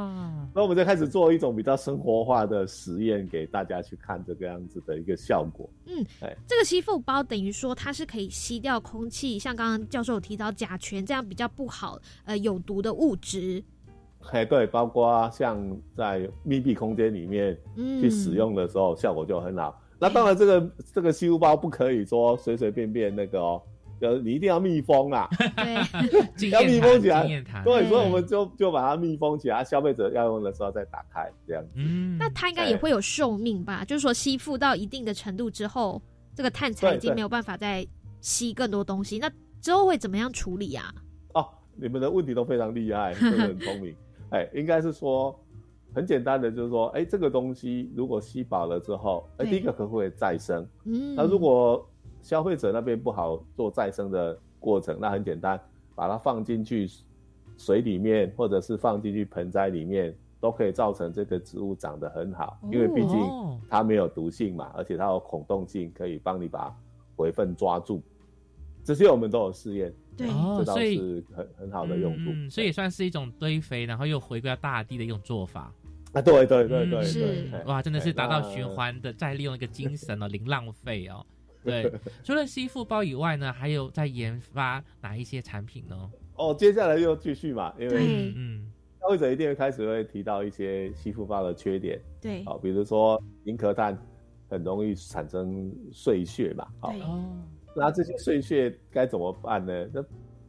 [0.55, 5.67] 那我们就开始做一种比较生活化的实验，给大家去看这个样子的一个效果。
[5.87, 6.05] 嗯，
[6.47, 13.63] 这个吸附包等于说它是可以吸掉空气，像刚刚教授有提到甲醛这样比较不好呃有毒的物质。
[14.31, 15.59] 哎，对，包括像
[15.97, 19.81] 在密闭空间里面去使用的时候，效果就很好。
[19.97, 23.59] 那当然，这个这个吸附包不可以说随随便便那个哦。
[24.03, 25.29] 呃，你一定要密封啊，
[26.37, 27.25] 对， 要密封起来。
[27.63, 31.69] 对，所以我们就就把它密封起来，消费者要用的时候再打开，这样子。
[31.75, 33.85] 嗯，那它应该也会有寿命吧？
[33.85, 36.01] 就是说吸附到一定的程度之后，
[36.35, 37.87] 这个碳材已经没有办法再
[38.19, 40.93] 吸更多东西，那之后会怎么样处理啊？
[41.33, 43.95] 哦，你们的问题都非常厉害，真的很聪明。
[44.31, 45.37] 哎，应该是说
[45.93, 50.67] 很简单的，就是说，哎，这个东西如果吸饱了之后，哎，第一个可不可以再生？
[50.85, 51.87] 嗯，那如果
[52.23, 55.59] 消费者那边不好做再生的过程，那很简单，
[55.93, 56.89] 把它放进去
[57.57, 63.19] 水里面，或者是放进去盆栽里面，都可以造成这个植物长得很好，因为毕竟
[63.69, 66.73] 它没有毒性嘛，而且它有孔洞性，可以帮你把
[67.15, 68.01] 回粪抓住。
[68.83, 75.73] 这些我们都有试验，对，这倒是很很好的用途，所以也算是一种堆肥，然后又回归到大地的一种做法。
[76.13, 81.25] 啊，对对对对对，哇，真的是达到循环的再利用一个精神哦，零浪费哦。
[81.65, 81.91] 对，
[82.23, 86.11] 除了吸附包以外呢，还有在研发哪一些产品呢？
[86.35, 93.97] 哦，接下来又继续嘛，因为嗯，消费者一定会开始会提到一些吸附包的缺点，对，好，比如说银壳碳
[94.49, 96.93] 很容易产生碎屑嘛，好，
[97.75, 99.89] 那这些碎屑该怎么办呢？
[99.93, 100.01] 那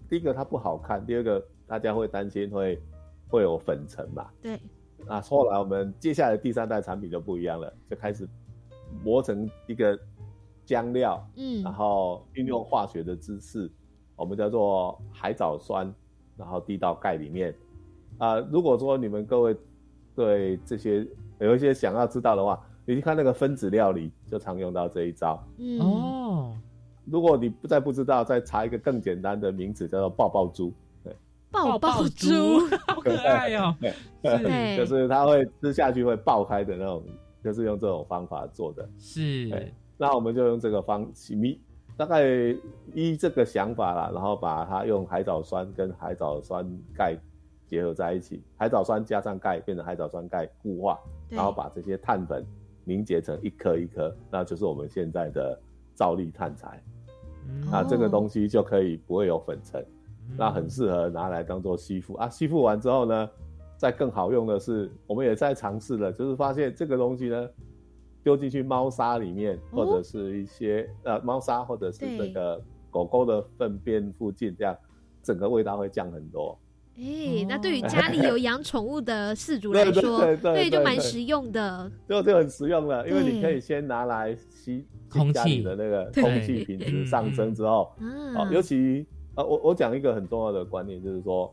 [0.08, 2.80] 第一个它不好看，第二个大家会担心会
[3.28, 4.58] 会有粉尘嘛，对，
[5.06, 8.26] 那后来我们接下来第三代产品就不一样了，就开始
[9.04, 9.98] 磨成一个。
[10.66, 13.70] 浆料，嗯，然后运用化学的知识，
[14.16, 15.92] 我们叫做海藻酸，
[16.36, 17.54] 然后滴到钙里面。
[18.18, 19.56] 啊，如果说你们各位
[20.14, 21.06] 对这些
[21.40, 25.42] 有一些想要知道的话，你去看那个分子料理，就常用到这一招。
[25.58, 26.56] 嗯哦，
[27.04, 30.72] 如果你不再不知道，再查一个更简单的名字，叫做爆爆珠。
[31.02, 31.16] 对，
[31.50, 33.74] 爆爆珠， 好可爱哦。
[34.22, 37.02] 对，就是它会吃下去会爆开的那种，
[37.42, 38.88] 就是用这种方法做的。
[38.96, 39.72] 是。
[39.96, 41.60] 那我们就用这个方米，
[41.96, 42.24] 大概
[42.92, 47.16] 依这个想法啦，然后把它用海藻酸跟海藻酸钙
[47.66, 50.98] 结合在一起，海藻酸加上钙变成海藻酸钙固化，
[51.30, 52.44] 然后把这些碳粉
[52.84, 55.56] 凝结成一颗一颗，那就是我们现在的
[55.94, 56.82] 造粒碳材。
[57.70, 59.84] 那这个东西就可以不会有粉尘，
[60.36, 62.28] 那很适合拿来当做吸附啊。
[62.28, 63.30] 吸附完之后呢，
[63.76, 67.48] 再更好用的是，我们也在尝试了，就是发现这个东西呢。
[68.24, 72.60] 丢进去猫砂里面，或者是一些呃猫砂，或者是这个
[72.90, 74.74] 狗狗的粪便附近，这样
[75.22, 76.58] 整个味道会降很多。
[76.96, 81.90] 哎，那对于家里有养宠物的饲主来说，对就蛮实用的。
[82.08, 87.92] 就就很实用了，因为你可以先拿来吸空气的那个空气品质上升之后，
[88.36, 89.04] 哦，尤其
[89.34, 91.52] 呃我我讲一个很重要的观念，就是说，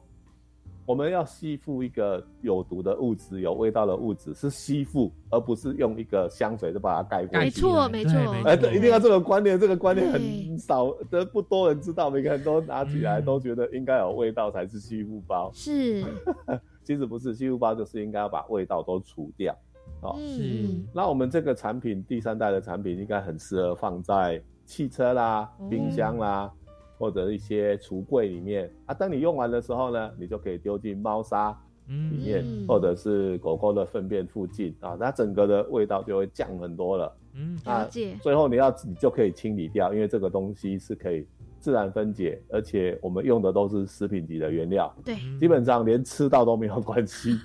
[0.86, 7.46] 我们要吸附一个有毒的物质、有味道的物质，是吸附，而不是用一个香水就把它盖过去。
[7.46, 8.14] 没错，没错。
[8.46, 12.10] 哎，对，一定要这个观念，这个观念很少的，不多人知道。
[12.10, 15.52] 每个人都拿起来都觉得应该有味道才是吸附包。
[15.54, 16.04] 是，
[16.84, 19.56] 其实不是，吸附包就是应该要把味道都除掉。
[20.02, 20.68] 哦，是。
[20.94, 26.52] 那我们这个产品第三代的产品应该很适合放在汽车啦、冰箱啦。
[27.02, 31.50] 或者一些橱柜里面啊，当你用完的时候呢，你就可以丢进猫砂
[31.88, 37.18] 里面，或者是狗狗的粪便附近啊，它整个的味道就会降很多了。
[37.34, 38.16] 嗯，了解。
[38.22, 41.26] 最后你要你就可以清理掉，因为这个东西是可以
[41.60, 47.36] 自然分解，而且我们用的都是食品级的原料，对，基本上连吃到都没有关系。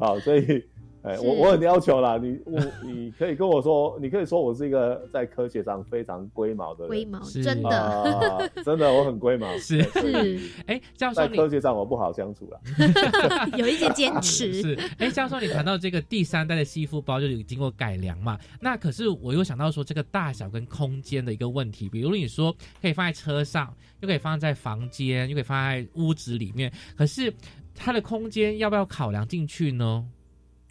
[0.00, 0.64] 好，所以。
[1.06, 12.60] 哎，我我很要求啦，你我你可以跟我说，你可以说我是一个在科学上非常龟毛的人，龟毛真的，真的我很龟毛， 是是，哎，教授，在科学上我不好相处了，
[13.56, 18.36] 有一些坚持， 是，哎，教授，你谈到这个第三代的吸附包就有经过改良嘛？
[18.60, 22.52] 那可是我又想到说这个大小跟空间的一个问题，比如你说
[22.82, 27.32] 可以放在车上，又可以放在房间，又可以放在屋子里面，可是
[27.76, 30.04] 它的空间要不要考量进去呢？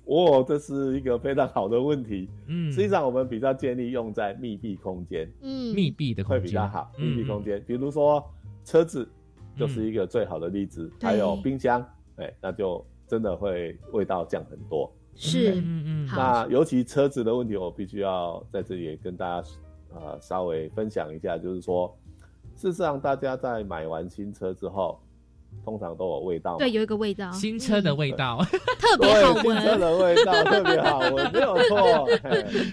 [0.06, 2.30] 哦，这是一个非常好的问题。
[2.48, 5.28] 嗯，实际上我们比较建议用在密闭空间。
[5.42, 6.92] 嗯，密闭的会比较好。
[6.98, 8.24] 密闭空间，比如说
[8.64, 9.08] 车子
[9.58, 10.92] 就是一个最好的例子。
[11.02, 11.84] 还有冰箱，
[12.18, 14.92] 哎，那就真的会味道降很多。
[15.16, 16.10] 是，嗯嗯。
[16.16, 19.48] 那尤其车子的问题，我必须要在这里跟大家
[19.94, 21.98] 呃稍微分享一下，就是说，
[22.56, 25.00] 事实上大家在买完新车之后。
[25.64, 28.40] 通常都有味道，对，有一个味道，新车的味道，
[28.78, 29.62] 特别好闻。
[29.62, 32.08] 新车的味道特别好闻，没有错。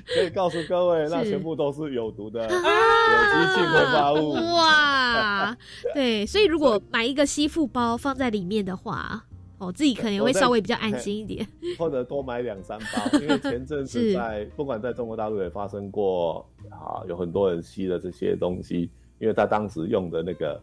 [0.06, 4.32] 可以告诉各位，那全部都是有毒的有机性挥发物。
[4.54, 5.56] 哇，
[5.94, 9.24] 对，所以如果买一个吸附包放在里面的话，
[9.56, 11.46] 哦，自己可能会稍微比较安心一点。
[11.78, 20.60] 或者多买两三包，因为前阵子在不管在中国大陆也发生过啊，有很多人吸了这些东西，因为他当时用的那个。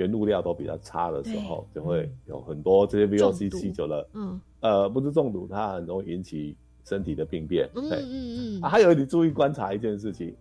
[0.00, 7.68] 原物料都比较差的时候，就会有很多这些 VOC 吸久了，嗯，呃，不是中毒，它很容易引起身体的病变。
[7.74, 8.62] 嗯嗯嗯。
[8.62, 10.34] 还有你注意观察一件事情，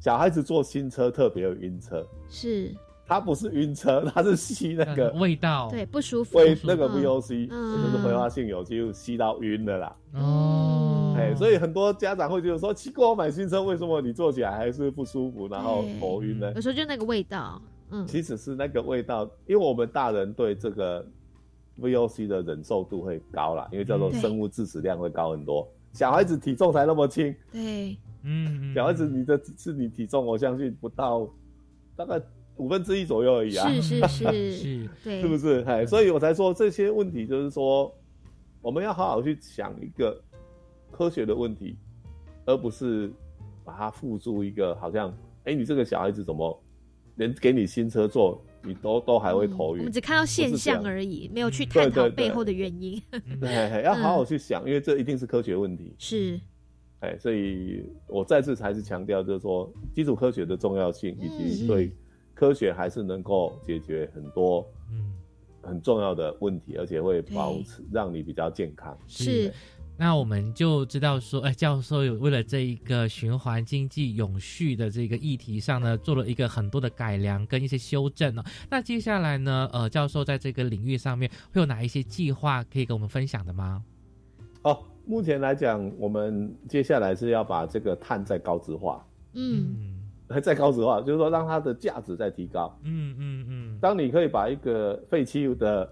[0.00, 2.74] 小孩子坐新车特别有晕车，是，
[3.06, 6.38] 他不是晕车，他是吸那个味道，对，不舒服。
[6.38, 9.96] 味那个 VOC 就是挥发性有机吸到晕的啦。
[10.14, 16.50] 哦，哎，所以很多家长会觉得说，奇怪，我买新车为什么你坐起来还是不舒服，然后头晕呢？
[16.54, 17.60] 有时候就那个味道。
[17.90, 21.06] 嗯，其实是那个味道，因为我们大人对这个
[21.78, 25.68] VOC 的忍受度会高啦，因为叫做生物致死量会高很多。
[25.92, 31.28] 小孩子体重才那么轻，对，嗯，小孩子你的是你体重，我相信不到
[31.94, 32.20] 大概
[32.56, 34.52] 五分之一左右而已啊，是是是。
[34.52, 35.62] 是，对，是不是？
[35.66, 37.94] 哎，所以我才说这些问题，就是说
[38.60, 40.20] 我们要好好去想一个
[40.90, 41.78] 科学的问题，
[42.44, 43.10] 而不是
[43.64, 46.62] 把它付诸一个好像，哎，你这个小孩子怎么？
[47.16, 49.80] 连给你新车坐，你都都还会头晕。
[49.80, 53.00] 我们只看到现象而已，没有去探讨背后的原因。
[53.40, 55.94] 对， 要好好去想，因为这一定是科学问题。
[55.98, 56.40] 是，
[57.00, 61.92] 哎，所以我再次还是强调，就是说基础科学的重要性，以及对
[62.34, 65.12] 科学还是能够解决很多嗯
[65.62, 68.96] 很重要的问题，而且会保持让你比较健康。
[69.06, 69.52] 是。
[69.98, 78.44] 那我们就知道说，哎，教授有为了这一个循环经济永续的这个议题上呢，做了一个很多的改良跟一些修正呢。
[78.68, 83.82] 那接下来呢，呃，教授在这个领域上面会有哪一些计划可以跟我们分享的吗？
[84.64, 89.98] 哦，目前来讲，我们接下来是要把这个碳再高值化，嗯，
[90.42, 93.78] 再高值化，就是说让它的价值再提高，嗯嗯嗯。
[93.80, 95.90] 当你可以把一个废弃物的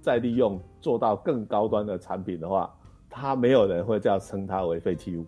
[0.00, 2.68] 再利用做到更高端的产品的话。
[3.18, 5.24] 它没有人会叫称它为废弃物，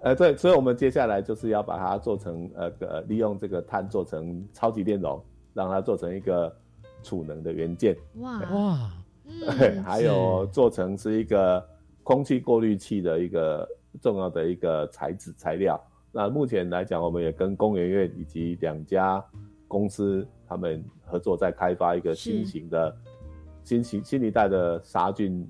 [0.00, 5.18] 呃，对，所以我们接下来就是要把它做成呃呃，利用这个碳做成超级电容，
[5.54, 6.54] 让它做成一个
[7.02, 7.96] 储能的元件。
[8.16, 8.90] 哇哇，
[9.58, 11.66] 对，还有做成是一个
[12.02, 13.66] 空气过滤器的一个
[14.00, 15.82] 重要的一个材质材料。
[16.12, 19.24] 那目前来讲，我们也跟工研院以及两家
[19.66, 22.94] 公司他们合作，在开发一个新型的
[23.64, 25.48] 新型新一代的杀菌。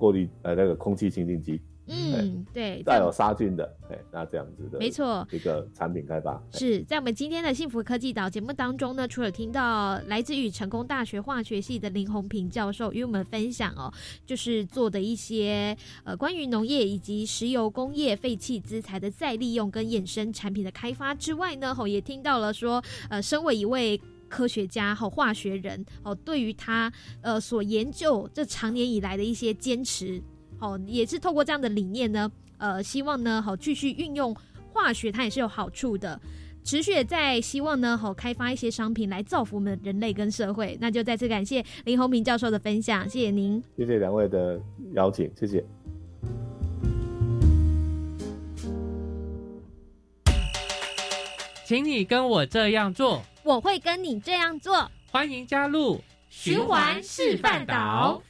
[0.00, 13.92] 过滤呃那个空气清净机，嗯，对，带有杀菌的，哎，那这样子的，没错，一个产品开发是在我们今天的幸福科技岛节目当中呢，除了听到来自于成功大学化学系的林宏平教授与我们分享哦，
[14.24, 24.00] 就是做的一些呃关于农业以及石油工业废弃资材的再利用跟衍生产品的开发之外呢，吼也听到了说，呃，身为一位。
[24.30, 30.22] 科学家和化学人哦，对于他呃所研究这长年以来的一些坚持，
[30.60, 34.34] 哦，也是透过这样的理念呢，呃，希望呢好继续运用
[34.72, 36.18] 化学，它也是有好处的。
[36.62, 40.76] 持续在希望呢，好开发一些商品来造福我们人类跟社会。
[40.78, 44.60] 那就再次感谢林宏平教授的分享，谢谢您，谢谢两位的
[44.94, 45.64] 邀请，谢谢。
[51.70, 54.90] 请你跟我这样做，我会跟你这样做。
[55.12, 58.20] 欢迎加入循环示范岛。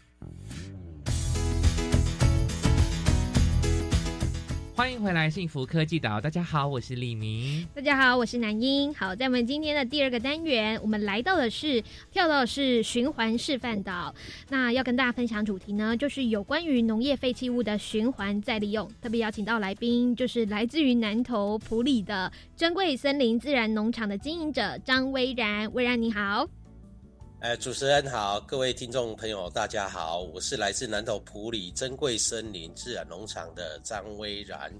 [4.80, 6.18] 欢迎回来，幸福科技岛。
[6.18, 7.68] 大家好，我是李明。
[7.74, 8.94] 大家好，我是南英。
[8.94, 14.14] 好，在我们今天的第二个单元，我们来到的是跳到的是循环示范岛。
[14.48, 18.90] 那要跟大家分享主题呢，就是有关于农业废弃物的循环再利用。
[19.02, 25.70] 特别邀请到来宾，就是来自于南投埔里的珍贵森林自然农场的经营者张威然。
[25.74, 26.48] 威然你好。
[27.40, 34.70] 哎，主持人好，各位听众朋友，大家好，我是来自南投埔里珍贵森林自然农场的张威然。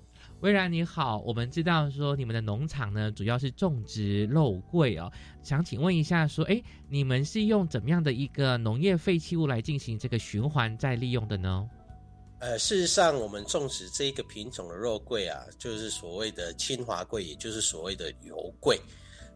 [0.40, 5.10] 威然你好，我们知道说你们的农场呢，主要是种植肉桂哦，
[5.42, 11.66] 想请问一下，说哎，你们是用怎么样的一个农业废弃物来进行这个循环再利用的呢？
[12.40, 18.78] 呃，事实上，我们种植这一个品种的肉桂啊，就是所谓的清华桂，也就是所谓的油桂。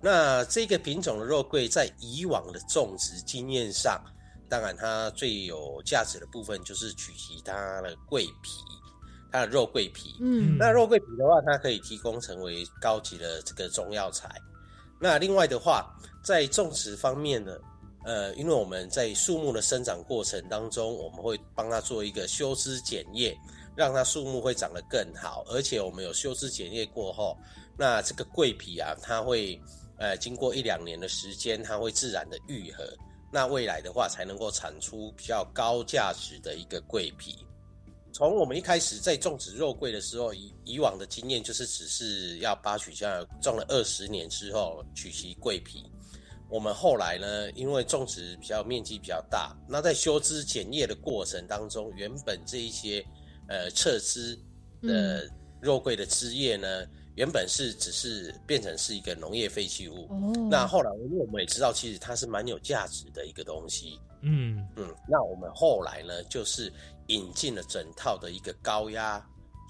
[0.05, 3.99] 那这个品种的肉桂，在以往的种植经验上，
[4.51, 8.51] 当然它最有价值的部分就是取其它的桂皮，
[9.33, 10.15] 它的肉桂皮。
[10.21, 14.31] 嗯，那肉桂皮的话，它可以提供成为高级的这个中药材。
[15.01, 15.91] 那另外的话，
[16.23, 17.57] 在种植方面呢，
[18.05, 23.35] 呃，因为我们在树木的生长过程当中，我们会帮它做一个修枝剪叶，
[23.75, 25.43] 让它树木会长得更好。
[25.49, 27.39] 而且我们有修枝剪叶过后，
[27.79, 29.59] 那这个桂皮啊，它会。
[29.97, 32.85] 呃，经过一两年的时间，它会自然的愈合，
[33.33, 37.47] 那未来的话才能够产出比较高价值的一个桂皮。
[38.13, 45.85] 从我们一开始在种植肉桂的时候，以以往的经验就是只是要扒取下种了二十年之后取其桂皮。
[46.51, 53.05] 我们后来呢，因为种植比较面积比较大，那在修枝剪叶的过程当中，原本这一些
[53.49, 54.39] 呃侧枝
[54.83, 55.29] 的
[55.61, 56.85] 肉桂的枝叶呢。
[57.15, 60.09] 原本是只是变成是一个农业废弃物，
[60.51, 66.73] 那后来因为我们也知道，其实它是蛮有价值的一个东西，嗯嗯，那我们后来呢，就是
[67.09, 69.25] 引进了整套的一个高压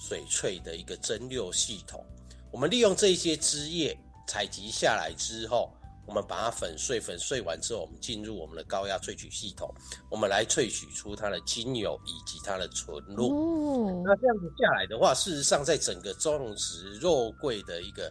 [0.09, 2.05] 水萃的一个蒸馏系统，
[2.51, 5.71] 我们利用这些枝叶采集下来之后。
[6.07, 9.73] 我们把它粉碎，粉碎完之后，我们进入我们的高压萃取系统，
[10.11, 13.31] 我们来萃取出它的精油以及它的纯露。
[13.31, 18.11] 哦，那这样子下来的话，事实上在整个种植肉桂的一个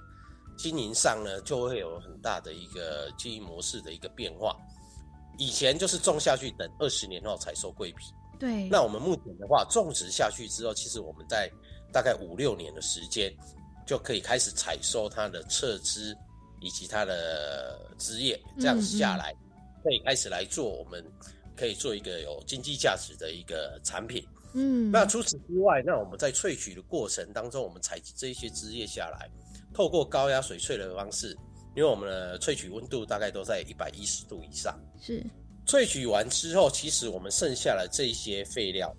[0.58, 4.56] 经营上呢，就会有很大的一个经营模式的一个变化。
[5.38, 8.06] 以前就是种下去，等二十年后才收桂皮。
[8.40, 8.68] 对。
[8.70, 11.52] 那我们目前的话，种植下去之后，其实我们在
[11.92, 13.32] 大概五六年的时间，
[13.86, 16.16] 就可以开始采收它的侧枝。
[16.64, 19.36] 以及它的枝叶，这样子下来，
[19.84, 21.04] 可以开始来做，我们
[21.58, 24.26] 可以做一个有经济价值的一个产品。
[24.56, 29.30] 嗯，那除此之外，那我们在萃取的过程当中，我们采集这一些枝叶下来，
[29.74, 31.36] 透过高压水萃的方式，
[31.76, 34.80] 因为我们的萃取温度大概都在一百一十度以上。
[35.02, 35.22] 是，
[35.68, 38.96] 萃取完之后，其实我们剩下的这一些废料，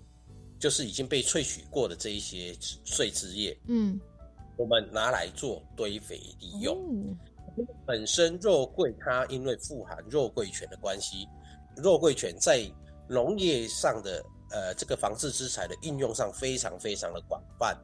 [0.59, 2.53] 就是已经被萃取过的这一些
[2.83, 3.57] 碎枝叶。
[3.67, 3.99] 嗯，
[4.57, 7.17] 我们拿来做堆肥利用。
[7.85, 11.27] 本身肉桂它因为富含肉桂醛的关系，
[11.77, 12.61] 肉桂醛在
[13.07, 17.77] 农业上的呃这个防治之材的应用上非常非常的广泛，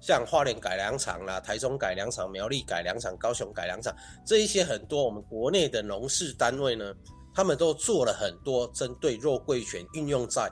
[0.00, 6.94] 像花莲改良场啦、台中改良场、苗栗改良场、高雄改良场这一些很多我们国内的农事单位呢，
[7.34, 10.50] 他们都做了很多针对肉桂醛运用在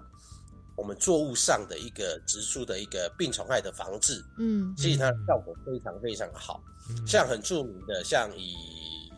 [0.77, 6.61] 我们作物上的一个植株的一个病虫害的防治，嗯，其实它的效果非常非常好。
[7.07, 8.55] 像很著名的，像以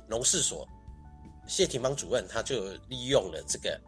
[0.08, 0.66] 农事所
[1.48, 3.80] 谢廷芳主任，他就利用了这个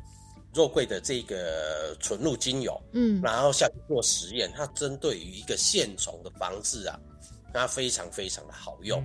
[0.55, 6.99] 肉桂的这个纯露精油，嗯，然后下去做实验，它针对于一个线虫的防治啊，
[7.53, 9.03] 它非常非常的好用。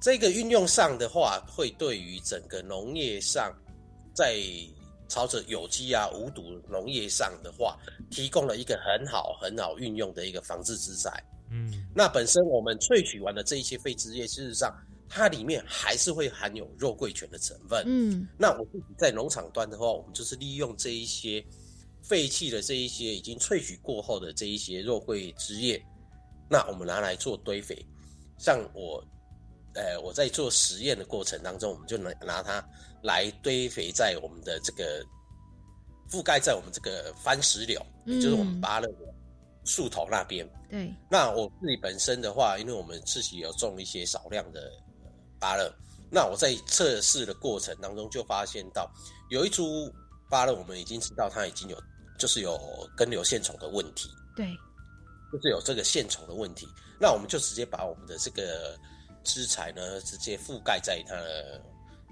[0.00, 3.52] 这个运用上的话，会对于整个农业上，
[4.14, 4.36] 在
[5.08, 7.76] 朝着有机啊无毒农业上的话，
[8.10, 11.10] 提供了一个很好很好运用的一个防治之材。
[11.50, 14.70] 嗯，那本身我们萃取完的这一些废枝叶，事实上
[15.08, 17.82] 它里面还是会含有肉桂醛的成分。
[17.86, 21.42] 嗯，那我自己在农场端的话，我们就是利用这一些
[22.02, 25.82] 废弃的这一些已经萃取过后的这一些肉桂枝叶，
[26.50, 27.74] 那我们拿来做堆肥。
[28.36, 29.02] 像我
[29.78, 32.62] 呃，我在做实验的过程当中，我们就拿拿它
[33.00, 35.04] 来堆肥在我们的这个
[36.10, 39.14] 覆盖在我们这个番石榴，也就是我们芭乐的
[39.64, 40.44] 树头那边。
[40.68, 44.68] 对，那我自己本身的话，因为我们自己有种一些少量的
[45.38, 45.72] 芭乐，
[46.10, 48.90] 那我在测试的过程当中就发现到
[49.30, 49.88] 有一株
[50.28, 51.80] 芭乐，我们已经知道它已经有
[52.18, 52.58] 就是有
[52.96, 54.10] 根瘤线虫的问题。
[54.34, 54.52] 对，
[55.32, 56.66] 就是有这个线虫的问题，
[57.00, 58.76] 那我们就直接把我们的这个
[59.28, 61.60] 枝材呢，直接覆盖在它的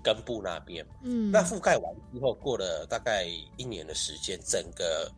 [0.05, 0.87] 根部那边。
[1.03, 5.11] 嗯，那覆盖完之后，过了大概一年的时间，整个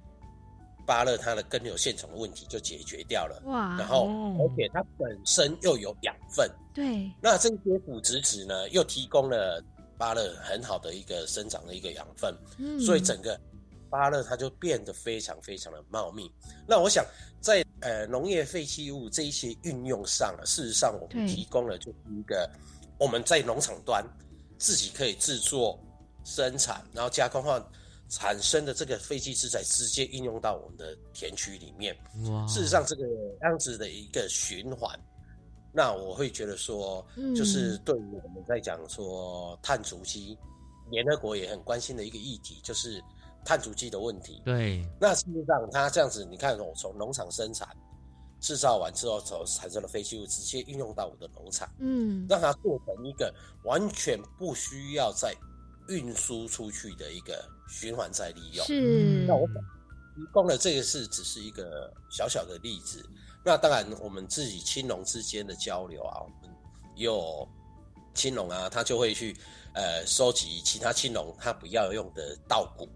[0.87, 3.43] 芭乐它的根瘤线虫的问题就解决掉了。
[3.47, 3.77] 哇！
[3.77, 4.07] 然后
[4.39, 9.61] 而且它本身又有养分，对，那这些腐殖质呢，又提供了
[9.99, 13.39] 芭乐很好的一个生长的一个养分，嗯所以整个。
[13.91, 16.31] 芭乐它就变得非常非常的茂密。
[16.67, 17.05] 那我想
[17.41, 22.51] 在呃农业废弃物这一些运用上啊，事实上我们提供了就是一个
[22.99, 24.05] 我们在农场端
[24.59, 25.79] 自己可以制作、
[26.25, 27.63] 生产，然后加工后
[28.09, 31.97] 产生的这个废弃资材，直接应用到我们的田区里面。
[32.49, 33.05] 事实上这个
[33.43, 34.99] 样子的一个循环，
[35.73, 40.37] 那我会觉得说，就是对于我们在讲说碳足迹，
[40.91, 43.01] 联合国也很关心的一个议题，就是。
[43.49, 47.67] 碳足迹的问题，对，那事实上它这样子，你看我从农场生产
[48.41, 53.35] 制造完之后所产生的废弃物，直接运用到我的农场，嗯，让它做成一个
[53.65, 55.35] 完全不需要再
[55.89, 58.67] 运输出去的一个循环再利用。
[58.67, 63.03] 是，那我提供的这个是只是一个小小的例子。
[63.43, 66.55] 那当然，我们自己青农之间的交流啊，我们
[66.97, 67.49] 有
[68.13, 69.35] 青农啊，他就会去
[69.73, 72.87] 呃收集其他青农他不要用的稻谷。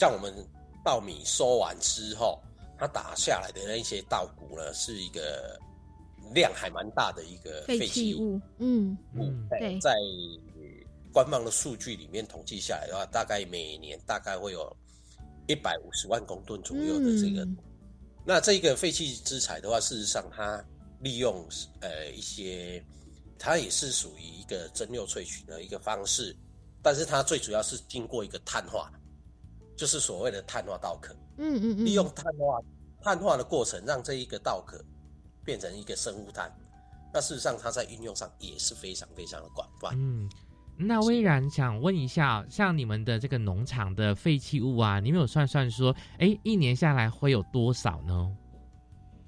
[0.00, 0.34] 像我们
[0.82, 2.40] 稻米收完之后，
[2.78, 5.60] 它打下来的那一些稻谷呢，是一个
[6.32, 8.40] 量还蛮大的一个废弃物。
[8.56, 9.94] 嗯嗯，对，在
[11.12, 14.74] 官方的数据里面统计下来的话，大概每年大概会有
[15.46, 17.46] 一百五十万公吨左右的这个。
[18.24, 20.64] 那这个废弃资材的话，事实上它
[21.00, 21.46] 利用
[21.80, 22.82] 呃一些，
[23.38, 26.34] 它也是属于一个蒸馏萃取的一个方式，
[26.82, 28.90] 但是它最主要是经过一个碳化。
[29.80, 32.60] 就是所谓的碳化稻壳，嗯嗯嗯，利用碳化
[33.00, 34.78] 碳化的过程，让这一个稻壳
[35.42, 36.54] 变成一个生物炭。
[37.14, 39.94] 那事实上，它在运用上也是非常非常的广泛。
[39.96, 40.28] 嗯，
[40.76, 48.36] 那微然想问一下，像你们的这个农场的废弃物啊，你们有算算说，哎，一年下来会有多少呢？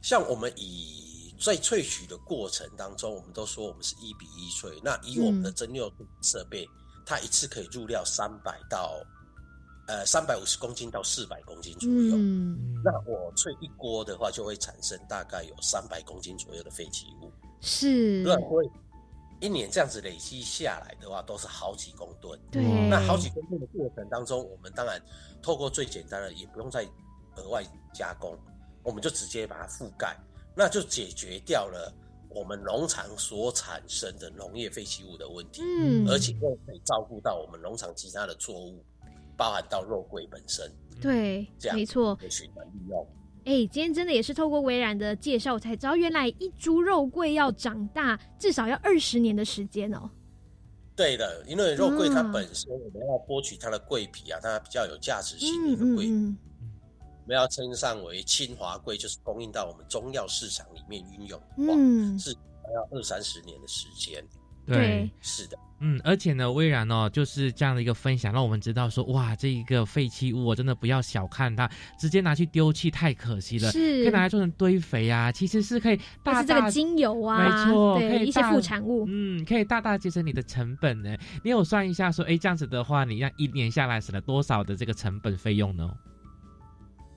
[0.02, 4.78] 像我们以在萃取的过程当中，我们都说我们是一比一萃。
[4.84, 5.90] 那以我们的蒸馏
[6.20, 6.68] 设备，
[7.06, 9.02] 它一次可以入料三百到。
[9.92, 12.16] 呃，三百五十公斤到四百公斤左右。
[12.16, 17.30] 嗯，那我萃一锅的话，就会产生大概有三百公斤左右的废弃物。
[17.60, 18.70] 是，对，所以
[19.38, 22.40] 一年这样子累积下来的话，都是好几公吨。
[22.50, 24.98] 对，那好几公吨的过程当中，我们当然
[25.42, 26.88] 透过最简单的，也不用再
[27.36, 27.62] 额外
[27.92, 28.34] 加工，
[28.82, 30.16] 我们就直接把它覆盖，
[30.56, 31.92] 那就解决掉了
[32.30, 35.60] 我们农场所产生的农业废弃物的问题。
[35.62, 38.82] 嗯，而且又可以照顾到我们农场其他的作物。
[39.42, 43.04] 包含到肉桂本身，对，没错，循环利用。
[43.44, 50.08] 哎，今天真的也是透过微然的介绍，我才知道原来一株肉桂要长大至少要二十年的时间哦。
[50.94, 62.32] 对的，因为肉桂它本身我们要剥取它的桂皮啊，它比较有价值性的一个桂，我们要称上为清华桂，就是供应到我们中药市场里面运用，嗯，是
[62.62, 64.24] 还要二三十年的时间。
[64.66, 65.58] 对，是的。
[65.84, 81.16] 嗯，而且呢，微然哦，就是这样的一个分享，让我们知道说，哇，这一个废弃物，我真的不要小看它，直接拿去丢弃太可惜了，是可以拿来做成堆肥啊，其实是可以大大这个精油啊，没错，对一些副产物，嗯，可以大大节省你的成本呢。
[81.42, 85.92] 你有算一下说，哎，这样子的话，你让一年下来省了多少的这个成本费用呢？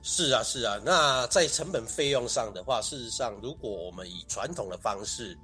[0.01, 5.37] 是啊，是啊，那在成本费用上的话，事实上，如果我们以传统的方式。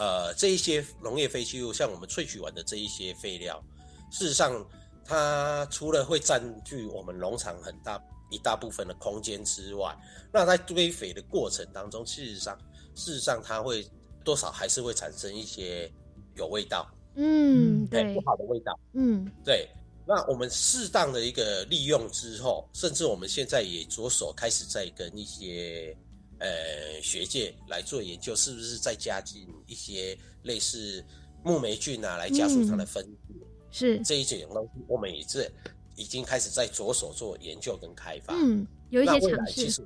[0.00, 3.62] 呃，这一些农业废弃物，像我们萃取完的这一些废料，
[4.10, 4.66] 事实上，
[5.04, 9.94] 它除了会占据我们农场很大一大部分的空间之外，
[10.32, 12.58] 那在堆肥的过程当中，事实上，
[12.94, 13.86] 事实上它会
[14.24, 15.92] 多少还是会产生一些
[16.34, 19.68] 有味道，嗯，对，不好的味道，嗯，对。
[20.06, 25.94] 那我们适当的一个利用之后，甚至我们现在也着手开始在跟一些。
[26.40, 31.04] 呃，学界来做研究，是不是再加进一些类似
[31.44, 33.34] 木霉菌啊，来加速它的分解？
[33.70, 35.48] 是这一种东西，我们也是
[35.96, 38.34] 已经开始在着手做研究跟开发。
[38.34, 39.52] 嗯，有一些尝试。
[39.52, 39.84] 其实，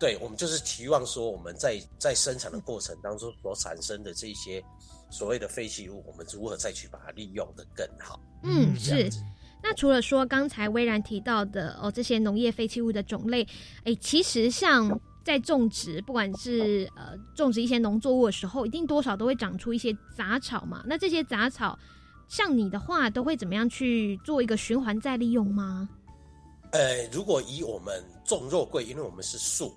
[0.00, 4.60] 对我们就是期望说，我们在在生产的过程当中所产生的这些
[5.10, 8.18] 所谓的废弃物，我们如何再去把它利用的更好？
[8.42, 9.08] 嗯，是。
[9.62, 13.46] 那除了说刚才微然提到的哦，这些农业废弃物的种类，
[13.84, 20.82] 哎，其实像在种植，不管是呃种植一些农作物的时候，一定多少都会长出一些杂草嘛。
[20.86, 21.78] 那这些杂草，
[22.28, 25.88] 像你的话，都会怎么样去做一个循环再利用吗？
[26.72, 29.74] 呃，如果以我们种肉桂，因为我们是树，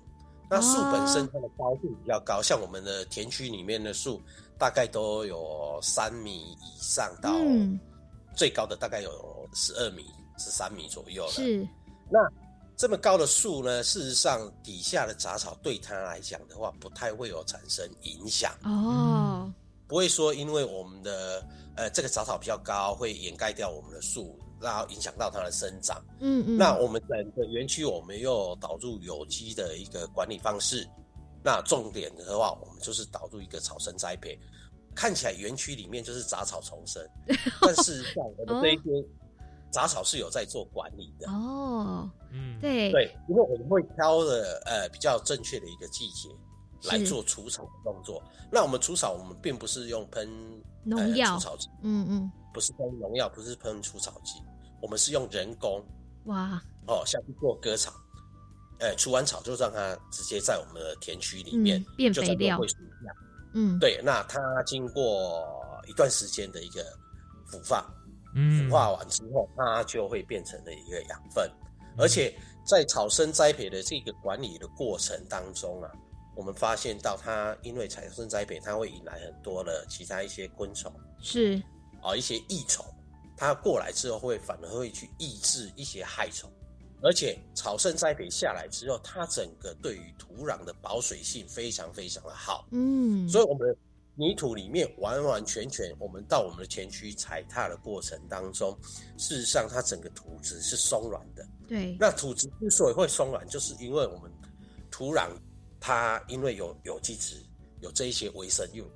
[0.48, 4.22] 那树本身它的高度比较高，像我们的田区里面的树，
[4.58, 7.34] 大概都有三米以上到
[8.34, 9.10] 最高的大概有
[9.52, 10.06] 十二米、
[10.38, 11.32] 十三米左右了。
[11.32, 11.68] 是，
[12.10, 12.18] 那
[12.76, 19.52] 这么高的树呢，事实上底下的杂草对它来讲的话，不太会有产生影响哦，
[19.86, 21.46] 不会说因为我们的
[21.76, 24.38] 呃这个杂草比较高，会掩盖掉我们的树。
[24.58, 26.02] 然后影响到它的生长。
[26.18, 26.56] 嗯嗯。
[26.56, 30.88] 那我们整个园区，我们又导入有机的一个管理方式。
[31.44, 34.36] 那重点的话，我们就是导入一个草生栽培。
[34.94, 37.06] 看起来园区里面就是杂草丛生，
[37.60, 39.06] 但事实上我们这一些
[39.76, 41.30] 杂草是有在做管理的。
[41.30, 42.90] 哦，嗯，对。
[42.90, 46.30] 对，因为我们会挑的呃比较正确的一个季节
[46.88, 48.22] 来做除草的动作。
[48.50, 50.26] 那我们除草，我们并不是用喷
[50.82, 51.34] 农药。
[51.34, 51.68] 除草剂。
[51.82, 52.32] 嗯嗯。
[52.54, 54.40] 不是喷农药，不是喷除草剂，
[54.80, 55.84] 我们是用人工。
[56.24, 56.58] 哇。
[56.86, 57.92] 哦下去做割草，
[58.78, 62.58] 哎，除完草就让它直接在我们的田区里面变肥料，
[63.52, 65.44] 嗯，对，那它经过
[65.88, 66.84] 一段时间的一个
[67.46, 67.84] 腐化，
[68.36, 71.50] 腐化完之后，它就会变成了一个养分，
[71.96, 72.34] 而且
[72.64, 75.90] 在草生栽培的这个管理的过程当中啊，
[76.36, 80.92] 我们发现到它因为草生栽培，它会引来很多的其他一些昆虫。
[81.20, 81.62] 是。
[82.02, 82.84] 啊，一些益虫，
[83.36, 86.48] 它过来之后会反而会去抑制一些害虫，
[87.02, 92.68] 而且草生栽培下来之后，它整个对于土壤的保水性非常非常的好。
[92.70, 93.76] 嗯，所以我们
[94.16, 98.76] 泥土里面完完全全，我们到我们的前区踩踏的过程当中，
[99.16, 101.46] 事实上它整个土质是松软的。
[101.68, 104.30] 对，那土质之所以会松软，就是因为我们
[104.90, 105.28] 土壤
[105.78, 107.36] 它因为有有机质，
[107.80, 108.90] 有这一些微生物。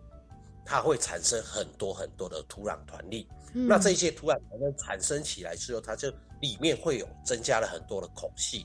[0.63, 6.09] 它会产生很多很多的土壤团粒，那这些土壤团粒产生起来之后，它就
[6.41, 8.65] 里面会有增加了很多的孔隙，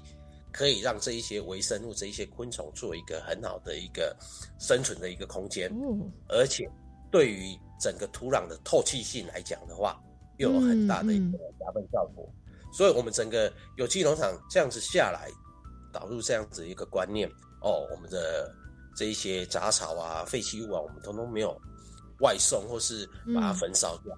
[0.55, 4.15] 可以让这一些微生物、这一些昆虫做一个很好的一个
[4.57, 5.69] 生存的一个空间。
[6.29, 6.65] 而且
[7.11, 10.01] 对于整个土壤的透气性来讲的话，
[10.37, 12.25] 又有很大的一个加分效果。
[12.71, 15.29] 所以，我们整个有机农场这样子下来，
[15.91, 17.29] 导入这样子一个观念
[17.61, 18.49] 哦，我们的
[18.95, 21.59] 这一些杂草啊、废弃物啊，我们通通没有。
[22.21, 24.17] 外送或是把它焚烧掉，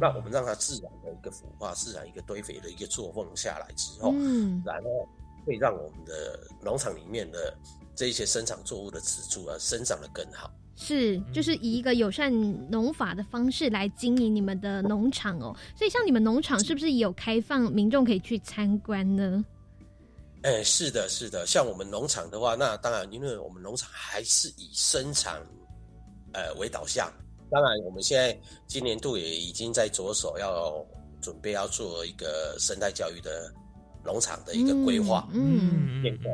[0.00, 5.08] 那我们让它自然的一个腐化、自然一个堆肥的一个作风下来之后，嗯，然后
[5.46, 7.56] 会让我们的农场里面的
[7.94, 10.50] 这一些生长作物的植株啊生长的更好。
[10.78, 12.30] 是，就是以一个友善
[12.70, 15.56] 农法的方式来经营你们的农场哦。
[15.74, 19.42] 所以，像你们农场是不是也有开放民众可以去参观呢？
[20.42, 21.46] 哎，是的，是的。
[21.46, 25.40] 像我们农场的话，那当然，因为我们农场还是以生产
[26.34, 27.10] 呃为导向。
[27.50, 30.84] 当然，我们现在今年度也已经在着手要
[31.22, 33.50] 准备要做一个生态教育的
[34.06, 36.32] 农场的一个规划，嗯，变动。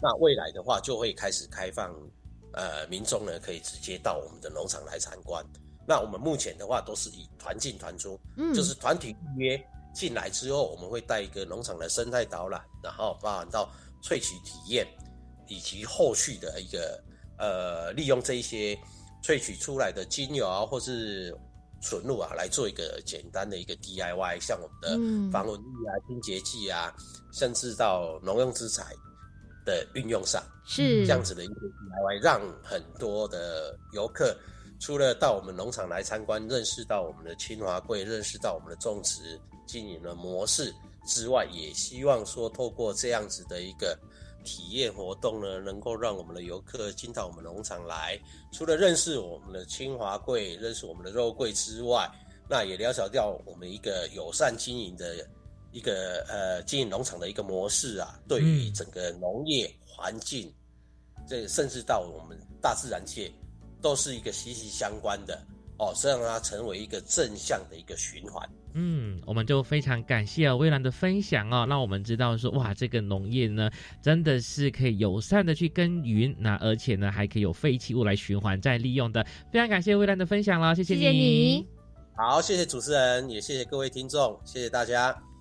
[0.00, 1.94] 那未来的话，就会开始开放，
[2.54, 5.44] 呃，民众呢可以直接到我们的农场来参观。
[5.86, 13.70] 那我们目前的话都是以团进团出，嗯，就是团体预约进来之后，我们会带一个农场的生态导览，然后包含到
[14.02, 14.86] 萃取体验，
[15.46, 17.04] 以及后续的一个
[17.38, 18.76] 呃利用这一些。
[19.24, 21.32] 萃取出来的精油啊，或是
[21.82, 26.94] 纯露啊，来做一个简单的一个 DIY，像我们的防蚊液啊、清洁剂啊，
[27.32, 28.94] 甚至到农用资材
[29.66, 34.36] 的运用上，是这样子的一个 DIY，让很多的游客
[34.80, 40.72] 除了到我们农场来参观，认识到我们的清华贵，认识到我们的种植经营的模式
[41.06, 43.98] 之外，也希望说透过这样子的一个。
[44.42, 48.20] 体验活动呢，能够让我们的游客进到我们农场来，
[48.52, 52.10] 除了认识我们的清华柜、认识我们的肉桂之外，
[52.48, 55.26] 那也了解掉我们一个友善经营的
[55.70, 60.52] 一个呃经营农场的一个模式啊，对于整个农业环境，
[61.26, 63.32] 这甚至到我们大自然界，
[63.80, 65.40] 都是一个息息相关的
[65.78, 68.46] 哦，让它成为一个正向的一个循环。
[68.74, 73.70] 嗯，我们就非常感谢微兰的分享哦，让我们知道说哇，这个农业呢
[74.00, 79.24] 真的是可以友善的去耕耘，那而且呢还可以有废弃物来循环再利用的。
[79.50, 81.66] 非常感谢微兰的分享了，谢谢你。
[82.14, 85.31] 好，谢谢主持人，也谢谢各位听众，谢谢大家。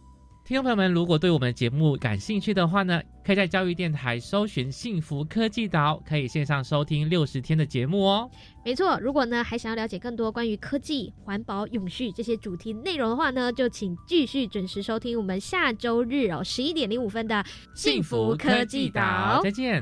[0.52, 8.30] 听众朋友们，如果对我们的节目感兴趣的话呢，可以在教育电台搜寻“幸福科技岛”，可以线上收听六十天的节目哦。
[8.66, 19.82] 没错，如果呢还想要了解更多关于科技、环保、永续这些主题内容的话呢，就请继续准时收听我们下周日哦十一点零五分的幸福科技岛，再见。